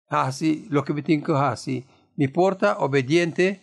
hasi 0.08 0.66
lo 0.70 0.82
que 0.82 0.92
me 0.92 1.02
tengo 1.02 1.36
hasi 1.36 1.84
mi 2.16 2.28
porta 2.28 2.82
obediente 2.82 3.60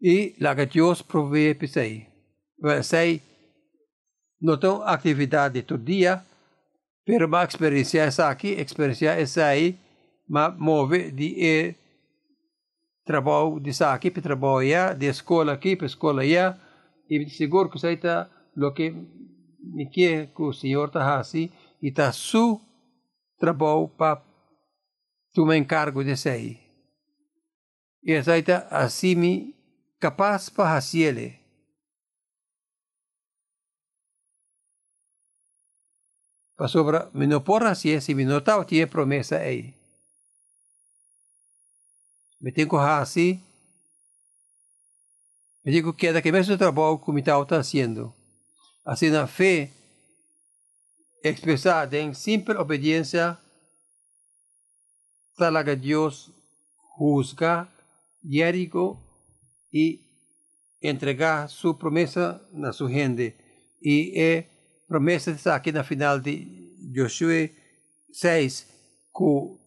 e 0.00 0.34
la 0.38 0.54
que 0.54 0.66
Dios 0.66 1.02
provee 1.02 1.54
per 1.54 1.68
sei 1.68 2.06
sei 2.82 3.20
non 4.40 4.58
tengo 4.58 4.82
atividade 4.82 5.64
todo 5.64 5.82
dia 5.82 6.24
per 7.04 7.26
ma 7.26 7.44
experiência 7.44 8.04
essa 8.04 8.28
aqui 8.28 8.60
experiência 8.60 9.18
essa 9.18 9.46
aí 9.46 9.78
ma 10.28 10.50
move 10.50 11.12
di 11.12 11.34
e 11.38 11.74
trabalho 13.04 13.60
de 13.60 13.70
aqui 13.84 14.10
para 14.10 14.22
trabalhar, 14.22 14.94
de 14.94 15.06
escola 15.06 15.52
aqui 15.52 15.76
para 15.76 15.86
escola 15.86 16.24
ia, 16.24 16.58
e 17.08 17.28
seguro 17.28 17.68
que 17.68 17.76
está 17.76 18.28
o 18.56 18.72
que 18.72 18.90
me 18.90 19.06
que 19.92 20.28
o 20.36 20.52
Senhor 20.52 20.86
está 20.86 21.18
assim, 21.18 21.50
e 21.80 21.88
está 21.88 22.12
su 22.12 22.60
trabalho 23.38 23.88
para 23.88 24.22
tomar 25.32 25.56
encargo 25.56 26.04
desse 26.04 26.28
aí. 26.28 26.60
E 28.02 28.12
isso 28.12 28.30
aí 28.30 28.40
está 28.40 28.68
assim 28.70 29.14
me 29.14 29.54
capaz 29.98 30.50
para 30.50 30.76
hacerle. 30.76 31.40
Para 36.56 36.68
sobra, 36.68 37.10
me 37.12 37.26
no 37.26 37.42
por 37.42 37.64
hacer 37.66 38.00
si 38.00 38.14
me 38.14 38.24
notaba 38.24 38.64
tiene 38.64 38.86
promesa 38.86 39.38
ahí. 39.38 39.74
Me 42.40 42.52
tengo 42.52 42.78
así. 42.78 43.42
Me 45.64 45.72
digo 45.72 45.94
que 45.96 46.08
é 46.08 46.22
que 46.22 46.30
mesmo 46.30 46.58
trabalho 46.58 46.98
que 46.98 47.10
me 47.10 47.20
está 47.20 47.38
haciendo. 47.58 48.14
Assim 48.84 49.08
na 49.08 49.26
fé 49.26 49.70
expresada 51.22 51.96
em 51.98 52.12
simples 52.12 52.58
obediência, 52.58 53.38
talaga 55.38 55.74
Deus 55.74 56.30
juzga, 56.98 57.66
diário 58.22 58.98
e 59.72 60.00
entregar 60.82 61.48
sua 61.48 61.74
promessa 61.74 62.46
na 62.52 62.72
sua 62.72 62.90
gente. 62.90 63.34
E 63.82 64.12
é 64.20 64.46
promessa 64.86 65.30
está 65.30 65.56
aqui 65.56 65.72
na 65.72 65.82
final 65.82 66.20
de 66.20 66.46
Josué 66.94 67.50
6, 68.12 68.66
que 69.16 69.58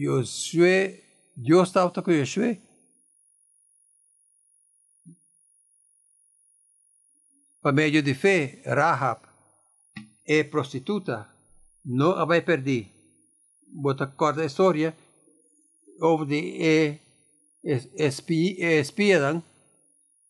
Josué, 0.00 1.02
Deus 1.36 1.68
estava 1.68 1.90
com 1.90 2.12
Josué, 2.12 2.60
por 7.66 7.72
meio 7.72 8.00
de 8.00 8.14
fé, 8.14 8.62
Rahab 8.64 9.22
é 10.24 10.44
prostituta, 10.44 11.26
não 11.84 12.12
a 12.12 12.24
vai 12.24 12.40
perder. 12.40 12.86
Corta 14.16 14.42
a 14.42 14.44
história, 14.44 14.96
houve 16.00 16.62
é 16.62 17.00
espiam, 17.64 19.42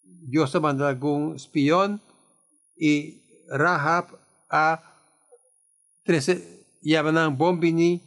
Deus 0.02 0.54
manda 0.54 0.88
algum 0.88 1.34
espião. 1.34 2.00
E 2.80 3.20
Rahab 3.50 4.16
a 4.50 4.82
llamaban 6.80 7.36
bombini 7.36 8.00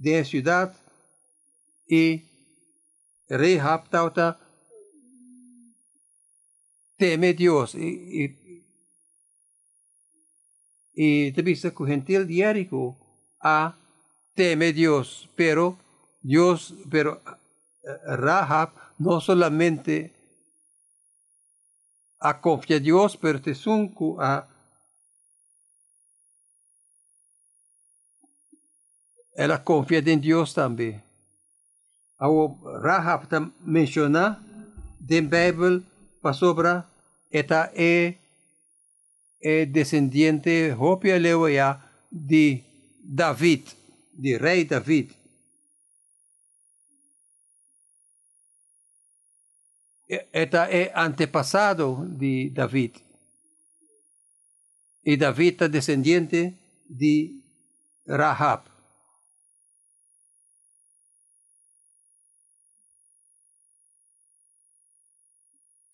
de 0.00 0.24
ciudad 0.24 0.74
y 1.86 2.24
Rahab 3.28 3.88
tauta 3.90 4.43
teme 6.96 7.34
Dios 7.34 7.74
y, 7.74 8.24
y, 10.94 11.28
y 11.28 11.32
que 11.32 11.86
gentil 11.86 12.26
diario 12.26 12.96
a 13.40 13.76
teme 14.34 14.72
Dios, 14.72 15.28
pero 15.36 15.78
Dios, 16.22 16.74
pero 16.90 17.20
Rahab 18.06 18.70
no 18.98 19.20
solamente 19.20 20.12
a 22.20 22.40
confia 22.40 22.80
Dios, 22.80 23.16
pero 23.16 23.40
te 23.40 23.54
sunku 23.54 24.18
a 24.20 24.48
ela 29.36 29.58
confia 29.58 29.98
em 29.98 30.18
Deus 30.18 30.54
também. 30.54 31.02
A 32.18 32.26
Rahab 32.80 33.26
menciona 33.60 34.30
na 34.30 34.40
Bíblia 35.00 35.82
para 36.24 36.32
sobra 36.32 36.88
esta 37.30 37.70
é, 37.74 38.14
é 39.42 39.66
descendente 39.66 40.72
Leoia 41.20 41.78
de 42.10 42.64
David, 43.04 43.64
de 44.14 44.38
rei 44.38 44.64
David. 44.64 45.12
Esta 50.32 50.70
é 50.70 50.92
antepassado 50.96 52.08
de 52.08 52.48
David. 52.50 52.94
E 55.04 55.18
David 55.18 55.64
é 55.64 55.68
descendente 55.68 56.56
de 56.88 57.42
Rahab. 58.08 58.73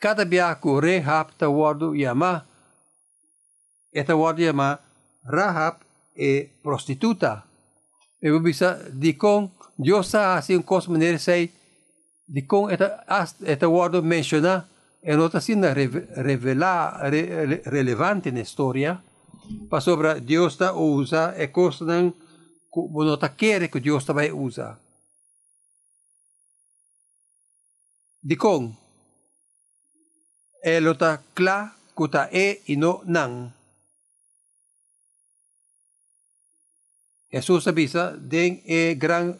Cada 0.00 0.24
biaku 0.24 0.80
Rahab 0.80 1.36
ta 1.36 1.46
wardu 1.48 1.94
yama. 1.94 2.46
Eta 3.92 4.16
wardu 4.16 4.42
yama 4.42 4.80
Rahab 5.28 5.84
e 6.16 6.48
prostituta. 6.64 7.44
E 8.20 8.32
bisa 8.40 8.80
dikong 8.90 9.52
Dios 9.76 10.08
sa 10.12 10.36
asing 10.36 10.64
kos 10.64 10.88
menere 10.88 11.18
say 11.20 11.52
de 12.30 12.46
com 12.46 12.70
esta, 12.70 13.04
esta 13.44 13.68
word 13.68 14.02
menciona 14.02 14.68
é 15.02 15.16
outra 15.16 15.40
cena 15.40 15.72
revela, 15.72 17.08
re, 17.08 17.62
relevante 17.64 18.30
na 18.30 18.40
história, 18.40 19.02
para 19.68 19.80
sobre 19.80 20.20
Deus 20.20 20.52
está 20.52 20.72
usa 20.72 21.34
é 21.36 21.46
coisa 21.48 21.84
não 21.84 22.14
não 22.76 23.14
está 23.14 23.28
quer 23.28 23.68
que 23.68 23.80
Deus 23.80 24.02
está 24.02 24.12
vai 24.12 24.30
usar. 24.30 24.78
Que 30.62 32.04
está 32.04 32.28
é 32.32 32.60
e 32.68 32.76
não 32.76 33.02
não. 33.04 33.52
Jesus 37.32 37.68
avisa 37.68 38.16
den 38.18 38.62
é 38.66 38.94
grande 38.94 39.38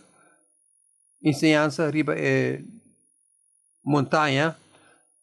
ensinança 1.23 1.91
riba 1.91 2.15
é 2.17 2.63
montanha, 3.85 4.57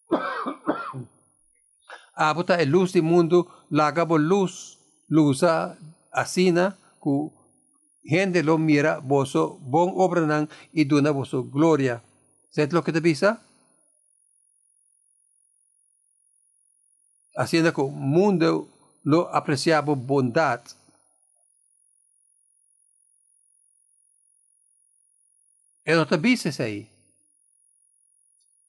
abota 2.14 2.56
a 2.56 2.66
luz 2.66 2.91
do 2.91 3.04
mundo, 3.04 3.48
lagabo 3.72 4.18
luz, 4.18 4.78
luza 5.10 5.78
asina, 6.12 6.78
ku 7.00 7.32
gente 8.04 8.43
lo 8.43 8.58
mira 8.58 9.00
vosso 9.00 9.60
bom 9.62 9.93
obra 9.95 10.26
nang 10.26 10.50
e 10.74 10.86
duna 10.86 11.12
vosso 11.12 11.43
glória. 11.43 12.04
Certo 12.52 12.76
lo 12.76 12.84
que 12.84 12.91
te 12.91 13.02
bisa? 13.02 13.47
Asina 17.38 17.71
que 17.71 17.79
o 17.79 17.88
mundo 17.88 18.67
lo 19.05 19.29
apreciava 19.31 19.93
bondade. 19.95 20.75
E 25.85 25.95
não 25.95 26.05
te 26.05 26.17
bisa 26.17 26.49
aí. 26.63 26.89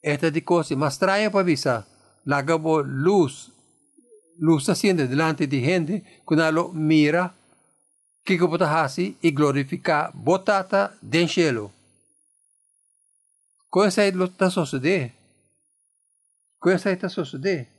Esta 0.03 0.31
de 0.31 0.43
cosa 0.43 0.77
más 0.77 0.99
trae 0.99 1.31
para 1.31 1.43
visa, 1.43 1.87
la 2.27 2.43
gabo 2.43 2.83
luz, 2.83 3.51
luz 4.39 4.69
asciende 4.69 5.09
delante 5.09 5.47
de 5.47 5.61
gente, 5.61 6.23
cuando 6.27 6.53
lo 6.53 6.73
mira, 6.73 7.35
que 8.23 8.39
bota 8.39 8.85
hasi 8.85 9.17
y 9.23 9.31
glorifica 9.33 10.11
botata 10.13 10.95
den 11.01 11.27
cielo. 11.27 11.73
Cosa 13.71 14.03
è 14.03 14.13
lo 14.13 14.27
sta 14.27 14.51
succedendo? 14.51 15.15
Cosa 16.59 16.95
sta 16.95 17.09
succedendo? 17.09 17.78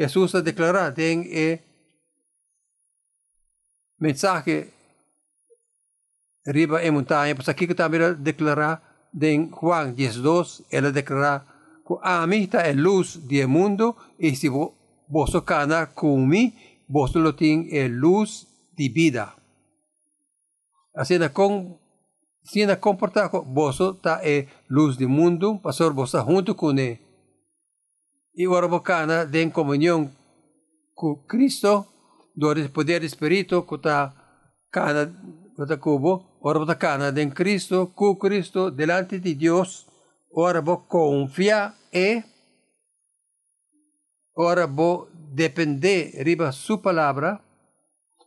Jesus 0.00 0.34
ha 0.34 0.40
declarato 0.40 1.02
in 1.02 1.28
e 1.28 1.60
mensaje 3.98 4.72
riba 6.46 6.82
e 6.82 6.90
montanha, 6.90 7.34
pues 7.34 7.50
aqui 7.50 7.66
que 7.66 7.74
também 7.74 8.14
declarar 8.14 8.80
de 9.12 9.46
Juan 9.50 9.94
10.2, 9.94 10.64
él 10.70 10.90
declara, 10.90 11.44
a 12.02 12.26
mí 12.26 12.44
está 12.44 12.62
la 12.62 12.72
luz 12.72 13.28
del 13.28 13.46
mundo, 13.46 13.94
y 14.18 14.34
si 14.36 14.48
vos, 14.48 14.70
vos 15.06 15.36
cana 15.44 15.90
con 15.92 16.26
mí, 16.26 16.54
vos 16.88 17.14
lo 17.14 17.34
tiene 17.34 17.90
luz 17.90 18.46
de 18.74 18.88
vida. 18.88 19.36
Así 20.94 21.18
con 21.28 21.78
si 22.42 22.66
comportar 22.78 23.30
vos 23.32 23.78
está 23.78 24.22
la 24.22 24.46
luz 24.68 24.96
del 24.96 25.08
mundo, 25.08 25.60
pastor 25.62 25.92
vos 25.92 26.08
está 26.08 26.22
junto 26.22 26.56
con 26.56 26.78
él. 26.78 27.09
Y 28.40 28.46
ahora 28.46 28.68
vos 28.68 28.80
cana 28.80 29.26
de 29.26 29.52
comunión 29.52 30.16
con 30.94 31.26
Cristo, 31.26 31.86
donde 32.34 32.62
el 32.62 32.70
poder 32.70 33.04
espíritu 33.04 33.66
está 33.70 34.14
cana 34.70 35.12
Kota 35.54 35.76
kubo, 35.76 36.38
ora 36.40 36.58
bota 36.58 36.78
cana 36.78 37.08
en 37.08 37.32
Cristo, 37.32 37.92
cu 37.94 38.16
Cristo, 38.16 38.70
delante 38.70 39.20
de 39.20 39.34
Dios, 39.34 39.86
ora 40.32 40.62
bo 40.62 40.86
confia 40.88 41.74
e 41.92 42.24
ora 44.32 44.66
bo 44.66 45.10
depende 45.12 46.10
riba 46.24 46.50
su 46.50 46.80
palabra, 46.80 47.44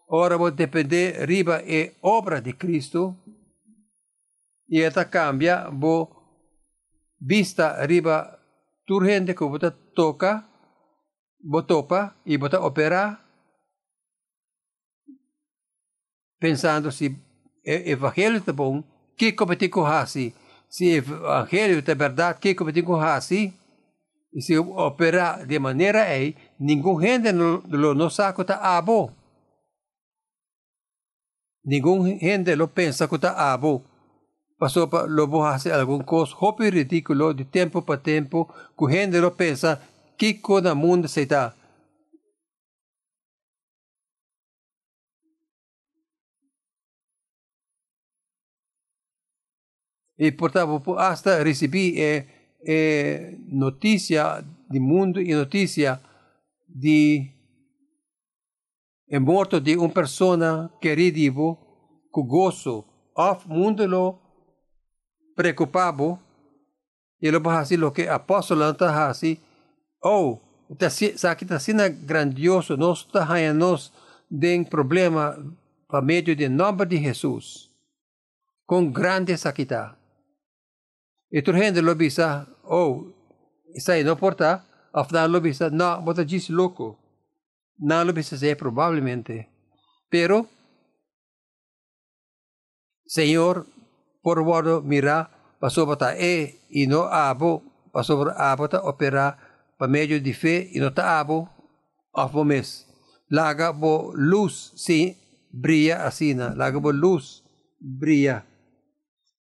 ora 0.09 0.37
bo 0.37 0.51
depende 0.51 1.25
riba 1.25 1.63
e 1.63 1.97
obra 2.01 2.39
de 2.39 2.55
Cristo, 2.55 3.17
e 4.67 4.79
esta 4.79 5.09
cambia 5.09 5.71
bo 5.71 6.07
vista 7.17 7.83
riba 7.87 8.42
turgente 8.85 9.33
que 9.33 9.45
bota 9.45 9.71
toca, 9.71 10.47
bo 11.39 11.63
topa 11.63 12.15
e 12.25 12.37
bota 12.37 12.59
opera 12.59 13.19
pensando 16.39 16.91
se 16.91 17.07
o 17.07 17.15
evangelho 17.65 18.43
é 18.45 18.51
bom, 18.51 18.83
que 19.17 19.31
competir 19.31 19.69
com 19.69 19.81
raci? 19.81 20.33
Se 20.69 20.97
evangelho 20.97 21.83
é 21.85 21.95
verdade, 21.95 22.39
que 22.39 22.55
competir 22.55 22.83
com 22.83 22.95
raci? 22.95 23.53
Y 24.35 24.41
si 24.41 24.57
opera 24.57 25.45
de 25.45 25.59
manera 25.59 26.03
ahí, 26.03 26.35
ningún 26.57 26.99
gente 26.99 27.31
no, 27.31 27.61
no 27.67 28.09
saca 28.09 28.43
ta 28.43 28.77
abo. 28.77 29.11
Ningún 31.63 32.19
gente 32.19 32.55
lo 32.55 32.67
pensa 32.67 33.07
que 33.07 33.19
ta 33.19 33.53
abo. 33.53 33.83
Para 34.63 35.07
lo 35.07 35.45
hacer 35.45 35.73
algún 35.73 36.03
cosa 36.03 36.33
hopi 36.39 36.69
ridículo 36.69 37.33
de 37.33 37.43
tiempo 37.43 37.81
para 37.81 38.01
tiempo, 38.01 38.47
que 38.77 38.95
gente 38.95 39.19
lo 39.19 39.35
pensa, 39.35 39.81
que 40.17 40.39
cosa 40.41 40.73
mundo 40.73 41.09
se 41.09 41.23
está. 41.23 41.53
E 50.17 50.31
portanto, 50.31 50.97
hasta 50.97 51.43
recebi 51.43 51.99
eh, 51.99 52.25
eh, 52.65 53.35
do 53.49 54.79
mundo 54.79 55.19
e 55.19 55.33
notícia 55.33 55.99
de 56.69 57.33
é 59.09 59.19
morto 59.19 59.59
de 59.59 59.75
uma 59.75 59.89
pessoa 59.89 60.71
querida 60.79 61.33
com 62.11 62.23
gozo. 62.23 62.85
Of 63.15 63.47
mundo 63.47 63.85
lo 63.85 64.22
preocupado 65.35 66.19
e 67.21 67.31
lo 67.31 67.39
assim 67.49 67.77
lo 67.77 67.91
que 67.91 68.07
apóstolo 68.07 68.69
está 68.69 69.07
assim. 69.09 69.37
Oh, 70.03 70.39
tá, 70.77 70.87
aqui 71.31 71.45
está 71.45 71.59
sendo 71.59 71.89
grandioso. 72.05 72.75
Nós 72.75 72.99
está 72.99 73.25
nos 73.53 73.91
de 74.29 74.65
problema 74.65 75.37
para 75.87 76.01
meio 76.01 76.35
de 76.35 76.49
nome 76.49 76.85
de 76.85 76.97
Jesus. 76.97 77.69
Com 78.65 78.91
grande 78.91 79.37
saquita. 79.37 79.97
Itu 81.31 81.51
gente 81.53 81.81
lo 81.81 81.95
bisa, 81.95 82.47
oh, 82.63 83.11
sai 83.77 84.03
no 84.03 84.15
porta, 84.15 84.63
after 84.93 85.27
lo 85.27 85.41
bisa, 85.41 85.69
no, 85.69 86.01
bota 86.01 86.23
gis 86.27 86.49
loco. 86.49 86.99
Não 87.79 88.05
lo 88.05 88.13
bisa 88.13 88.37
ser 88.37 88.55
provavelmente. 88.55 89.49
Pero, 90.09 90.47
Senhor, 93.07 93.65
por 94.23 94.39
wado 94.39 94.81
mira, 94.81 95.29
passou 95.59 95.85
para 95.85 96.17
e 96.17 96.55
e 96.71 96.87
no 96.87 97.03
abo, 97.03 97.61
passou 97.91 98.17
por 98.17 98.31
abo 98.39 98.67
ta 98.67 98.81
opera 98.81 99.37
pa 99.77 99.87
medio 99.87 100.19
de 100.21 100.33
fe 100.33 100.71
e 100.73 100.79
no 100.79 100.91
ta 100.91 101.19
abo, 101.19 101.49
of 102.13 102.33
mes. 102.45 102.87
Laga 103.29 103.73
bo 103.73 104.13
luz, 104.15 104.71
si, 104.75 105.17
brilha 105.51 106.05
asina. 106.05 106.53
Laga 106.55 106.79
bo 106.79 106.91
luz, 106.91 107.43
brilha. 107.79 108.45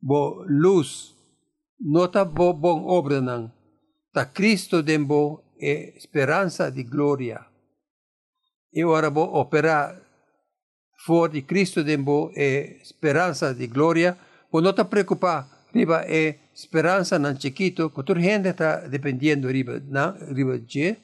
Bo 0.01 0.43
luz, 0.47 1.15
nota 1.80 2.25
bo 2.25 2.53
bon 2.53 2.84
obra 2.86 3.21
nan, 3.21 3.51
ta 4.13 4.25
Cristo 4.32 4.82
dembo 4.82 5.55
e 5.57 5.95
speranza 5.97 6.69
di 6.69 6.84
gloria. 6.84 7.41
E 8.69 8.84
ora 8.84 9.09
bo 9.09 9.38
opera 9.38 9.95
for 11.05 11.30
di 11.30 11.45
Cristo 11.45 11.82
dembo 11.82 12.32
e 12.34 12.80
speranza 12.84 13.53
di 13.53 13.67
gloria, 13.67 14.15
bo 14.50 14.60
nota 14.62 14.86
preocupa 14.86 15.48
riba 15.72 16.06
e 16.06 16.50
speranza 16.54 17.18
nan 17.18 17.38
chiquito, 17.38 17.91
cotur 17.91 18.18
gente 18.20 18.54
ta 18.54 18.88
dependiendo 18.88 19.48
riba 19.50 19.80
na 19.88 20.16
riba 20.34 20.58
je, 20.66 20.98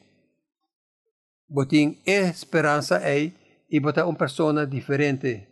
botin 1.46 2.00
e 2.04 2.34
speranza 2.34 3.02
ei 3.04 3.34
e 3.68 3.80
bota 3.80 4.06
un 4.06 4.16
persona 4.16 4.66
diferente. 4.66 5.50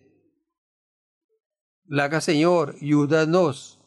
Laga 1.88 2.22
Señor, 2.22 2.76
ayúdanos. 2.82 3.78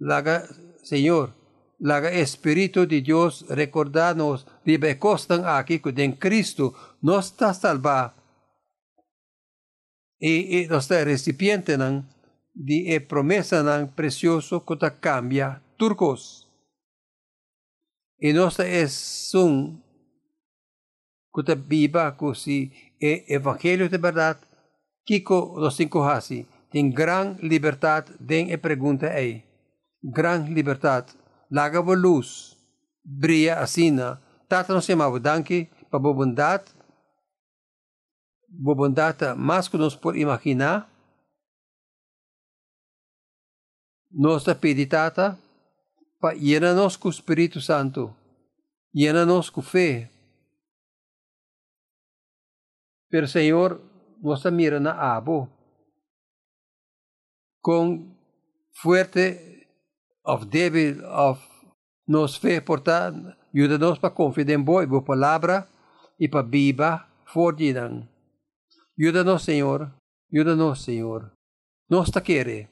Laga, 0.00 0.46
Señor, 0.82 1.34
laga 1.78 2.10
Espíritu 2.10 2.86
de 2.86 3.00
Dios, 3.00 3.46
recordanos, 3.48 4.46
ribecostan 4.64 5.44
aquí 5.46 5.80
que 5.80 5.90
en 6.02 6.12
Cristo 6.12 6.74
nos 7.00 7.26
está 7.26 7.54
salva 7.54 8.17
y 10.18 10.66
nos 10.68 10.84
está 10.84 11.04
recipiente 11.04 11.78
nan, 11.78 12.08
de 12.54 12.94
e 12.94 13.00
promesa 13.00 13.62
nan 13.62 13.94
precioso 13.94 14.64
que 14.64 14.76
ta 14.76 14.90
cambia 14.90 15.62
turcos. 15.76 16.48
Y 18.18 18.32
nos 18.32 18.58
es 18.58 19.32
un 19.34 19.82
que 21.32 21.42
ta 21.42 21.54
viva 21.54 22.16
si 22.34 22.72
e 23.00 23.24
evangelio 23.28 23.88
de 23.88 23.98
verdad, 23.98 24.38
Kiko 25.04 25.54
los 25.56 25.76
cinco 25.76 26.04
hasi, 26.04 26.46
ten 26.70 26.90
gran 26.90 27.38
libertad 27.40 28.04
den 28.18 28.50
e 28.50 28.58
pregunta 28.58 29.16
ei 29.16 29.44
gran 30.02 30.52
libertad, 30.54 31.06
lagavo 31.50 31.94
luz, 31.94 32.56
brilha 33.02 33.60
assina, 33.60 34.20
tata 34.48 34.74
nos 34.74 34.86
chamava 34.86 35.18
danke 35.18 35.70
para 35.90 36.00
a 36.00 36.77
bondade, 38.48 39.24
a 39.24 39.34
bondade 39.34 39.40
mais 39.40 39.68
que 39.68 39.76
nós 39.76 39.94
por 39.94 40.16
imaginar, 40.16 40.90
nós 44.10 44.44
pedimos 44.60 44.88
tata 44.88 45.38
para 46.18 46.34
llenar-nos 46.34 46.96
com 46.96 47.08
o 47.08 47.10
Espírito 47.10 47.60
Santo, 47.60 48.14
llenar-nos 48.94 49.50
com 49.50 49.62
fé. 49.62 50.10
Pero 53.10 53.26
Senhor, 53.26 53.80
nós 54.22 54.44
mira 54.44 54.80
na 54.80 54.92
abo, 54.92 55.48
com 57.60 58.16
forte 58.72 59.66
of 60.24 60.46
débil 60.46 61.04
of 61.06 61.40
nos 62.06 62.36
fe 62.38 62.60
portar, 62.60 63.12
ayúdanos 63.52 63.98
para 63.98 64.14
confiar 64.14 64.50
en 64.50 64.64
vos 64.64 64.82
y 64.82 64.86
vos 64.86 65.04
palabra 65.04 65.68
y 66.18 66.28
para 66.28 66.48
viva 66.48 67.08
fordinan. 67.26 68.08
Ayúdanos, 68.98 69.44
Señor, 69.44 69.92
ayúdanos, 70.32 70.80
Señor. 70.80 71.32
Nos 71.88 72.10
te 72.10 72.20
quiere. 72.20 72.68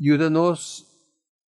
Ayúdanos, 0.00 0.84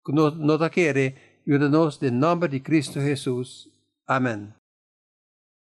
no, 0.09 0.33
no 0.33 0.59
te 0.59 0.71
quiere. 0.71 1.39
Ayúdanos 1.47 2.03
en 2.03 2.19
nombre 2.19 2.49
de 2.49 2.61
Cristo 2.61 3.01
Jesús. 3.01 3.71
Amén. 4.07 4.55